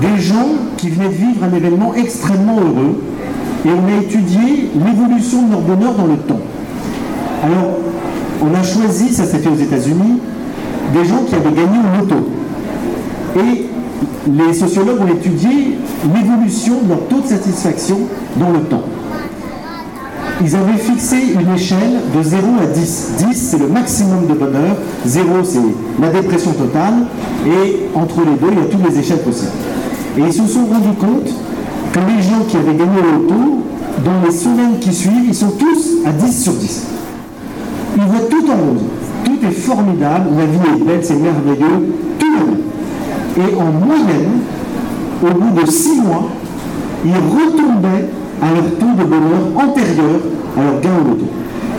[0.00, 3.00] Des gens qui venaient de vivre un événement extrêmement heureux
[3.64, 6.40] et on a étudié l'évolution de leur bonheur dans le temps.
[7.42, 7.78] Alors,
[8.42, 10.20] on a choisi, ça s'est fait aux États-Unis,
[10.92, 12.16] des gens qui avaient gagné une moto.
[13.36, 13.66] Et
[14.30, 15.78] les sociologues ont étudié
[16.14, 17.98] l'évolution de leur taux de satisfaction
[18.36, 18.82] dans le temps.
[20.42, 23.12] ils avaient fixé une échelle de 0 à 10.
[23.18, 24.76] 10, c'est le maximum de bonheur.
[25.04, 25.58] 0, c'est
[26.00, 26.94] la dépression totale.
[27.46, 29.52] Et entre les deux, il y a toutes les échelles possibles.
[30.18, 31.30] Et ils se sont rendus compte
[31.92, 33.62] que les gens qui avaient gagné au loto,
[34.04, 36.86] dans les semaines qui suivent, ils sont tous à 10 sur 10.
[37.96, 38.82] Ils voient tout en rose.
[39.50, 43.40] Formidable, la vie est belle, c'est merveilleux, tout.
[43.40, 44.40] Et en moyenne,
[45.22, 46.28] au bout de 6 mois,
[47.04, 48.08] ils retombaient
[48.42, 50.20] à leur taux de bonheur antérieur
[50.56, 51.26] à leur gain au loto.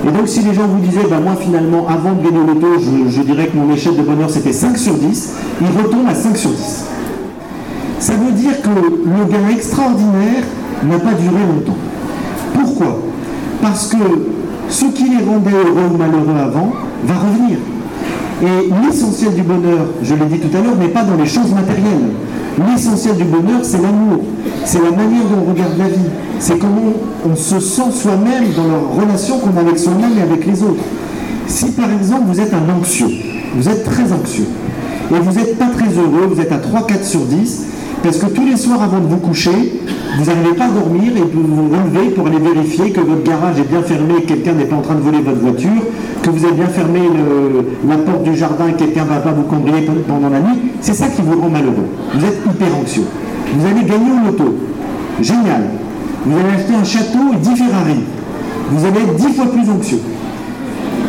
[0.07, 2.67] Et donc si les gens vous disaient, ben moi finalement, avant de gagner au loto,
[2.79, 6.15] je, je dirais que mon échelle de bonheur c'était 5 sur 10, ils retombent à
[6.15, 6.85] 5 sur 10.
[7.99, 10.43] Ça veut dire que le gain extraordinaire
[10.83, 11.77] n'a pas duré longtemps.
[12.53, 12.99] Pourquoi?
[13.61, 13.97] Parce que
[14.69, 16.71] ce qui les rendait heureux ou malheureux avant
[17.05, 17.57] va revenir.
[18.43, 21.51] Et l'essentiel du bonheur, je l'ai dit tout à l'heure, n'est pas dans les choses
[21.53, 22.11] matérielles.
[22.69, 24.19] L'essentiel du bonheur, c'est l'amour.
[24.65, 26.09] C'est la manière dont on regarde la vie.
[26.39, 26.93] C'est comment
[27.25, 30.83] on se sent soi-même dans la relation qu'on a avec soi-même et avec les autres.
[31.47, 33.09] Si par exemple vous êtes un anxieux,
[33.55, 34.47] vous êtes très anxieux,
[35.09, 37.65] et vous n'êtes pas très heureux, vous êtes à 3-4 sur 10,
[38.03, 39.81] parce que tous les soirs avant de vous coucher,
[40.17, 43.59] vous n'arrivez pas à dormir et vous vous relevez pour aller vérifier que votre garage
[43.59, 45.81] est bien fermé et que quelqu'un n'est pas en train de voler votre voiture,
[46.23, 47.01] que vous avez bien fermé
[47.87, 50.71] la porte du jardin et que quelqu'un ne va pas vous cambrioler pendant la nuit.
[50.81, 51.85] C'est ça qui vous rend malheureux.
[52.15, 53.05] Vous êtes hyper anxieux.
[53.55, 54.55] Vous allez gagner au loto.
[55.21, 55.63] Génial.
[56.25, 57.99] Vous allez acheter un château et 10 Ferrari.
[58.71, 59.99] Vous allez être 10 fois plus anxieux.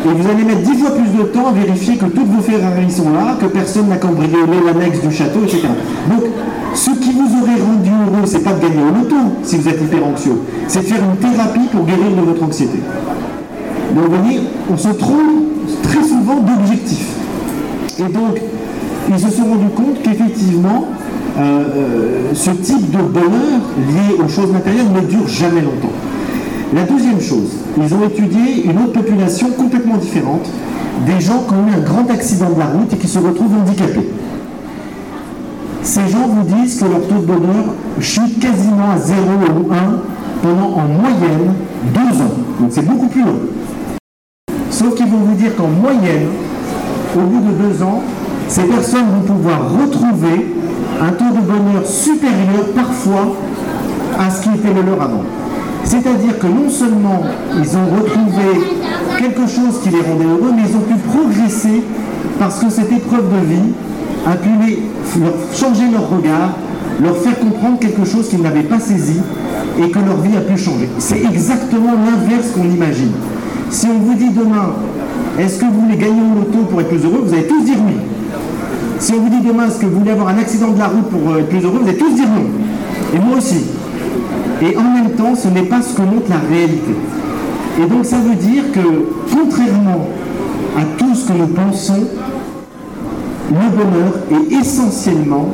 [0.05, 2.89] Et vous allez mettre 10 fois plus de temps à vérifier que toutes vos Ferrari
[2.91, 5.63] sont là, que personne n'a cambriolé l'annexe du château, etc.
[6.09, 6.23] Donc,
[6.75, 6.91] ce
[7.21, 10.39] vous aurait rendu heureux, c'est pas de gagner au loto si vous êtes hyper anxieux,
[10.67, 12.79] c'est de faire une thérapie pour guérir de votre anxiété.
[13.95, 14.39] Donc, vous voyez,
[14.71, 15.49] on se trompe
[15.83, 17.05] très souvent d'objectif.
[17.99, 18.39] Et donc,
[19.09, 20.85] ils se sont rendus compte qu'effectivement,
[21.37, 25.93] euh, euh, ce type de bonheur lié aux choses matérielles ne dure jamais longtemps.
[26.73, 30.47] La deuxième chose, ils ont étudié une autre population complètement différente,
[31.07, 33.55] des gens qui ont eu un grand accident de la route et qui se retrouvent
[33.59, 34.07] handicapés.
[35.81, 39.19] Ces gens vous disent que leur taux de bonheur chute quasiment à 0
[39.61, 39.77] ou 1
[40.41, 41.53] pendant en moyenne
[41.93, 42.33] 2 ans.
[42.59, 43.39] Donc c'est beaucoup plus long.
[44.69, 46.27] Sauf qu'ils vont vous dire qu'en moyenne,
[47.15, 48.03] au bout de 2 ans,
[48.47, 50.55] ces personnes vont pouvoir retrouver
[51.01, 53.35] un taux de bonheur supérieur parfois
[54.19, 55.23] à ce qui était le leur avant.
[55.83, 57.21] C'est-à-dire que non seulement
[57.55, 58.77] ils ont retrouvé
[59.17, 61.83] quelque chose qui les rendait heureux, mais ils ont pu progresser
[62.37, 63.73] parce que cette épreuve de vie
[64.27, 64.83] a pu les,
[65.17, 66.57] leur changer leur regard,
[67.01, 69.19] leur faire comprendre quelque chose qu'ils n'avaient pas saisi
[69.79, 70.89] et que leur vie a pu changer.
[70.97, 73.11] C'est exactement l'inverse qu'on imagine.
[73.69, 74.73] Si on vous dit demain,
[75.39, 77.77] est-ce que vous voulez gagner au loto pour être plus heureux, vous allez tous dire
[77.85, 77.93] oui.
[78.99, 81.07] Si on vous dit demain, est-ce que vous voulez avoir un accident de la route
[81.09, 83.15] pour euh, être plus heureux, vous allez tous dire non.
[83.15, 83.65] Et moi aussi.
[84.61, 86.91] Et en même temps, ce n'est pas ce que montre la réalité.
[87.81, 88.81] Et donc ça veut dire que,
[89.33, 90.07] contrairement
[90.77, 92.03] à tout ce que nous pensons,
[93.49, 95.49] le bonheur est essentiellement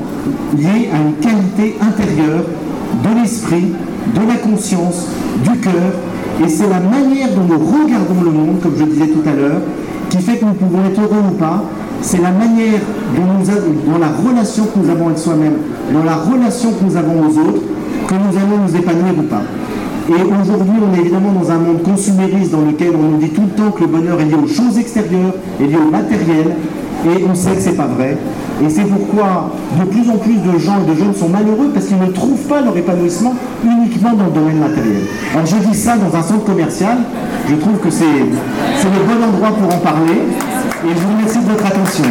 [0.57, 2.43] lié à une qualité intérieure
[3.03, 3.71] de l'esprit,
[4.13, 5.07] de la conscience,
[5.43, 5.93] du cœur,
[6.43, 9.61] et c'est la manière dont nous regardons le monde, comme je disais tout à l'heure,
[10.09, 11.63] qui fait que nous pouvons être heureux ou pas.
[12.01, 12.81] C'est la manière
[13.15, 15.55] dont nous avons, dans la relation que nous avons avec soi-même,
[15.93, 17.61] dans la relation que nous avons aux autres,
[18.07, 19.41] que nous allons nous épanouir ou pas.
[20.07, 23.41] Et aujourd'hui, on est évidemment dans un monde consumériste dans lequel on nous dit tout
[23.41, 26.53] le temps que le bonheur est lié aux choses extérieures, est lié au matériel,
[27.05, 28.17] et on sait que c'est pas vrai.
[28.63, 31.85] Et c'est pourquoi de plus en plus de gens et de jeunes sont malheureux parce
[31.85, 33.33] qu'ils ne trouvent pas leur épanouissement
[33.63, 35.03] uniquement dans le domaine matériel.
[35.33, 36.97] Alors je dis ça dans un centre commercial,
[37.49, 38.05] je trouve que c'est
[38.77, 40.21] c'est le bon endroit pour en parler,
[40.85, 42.05] et je vous remercie de votre attention.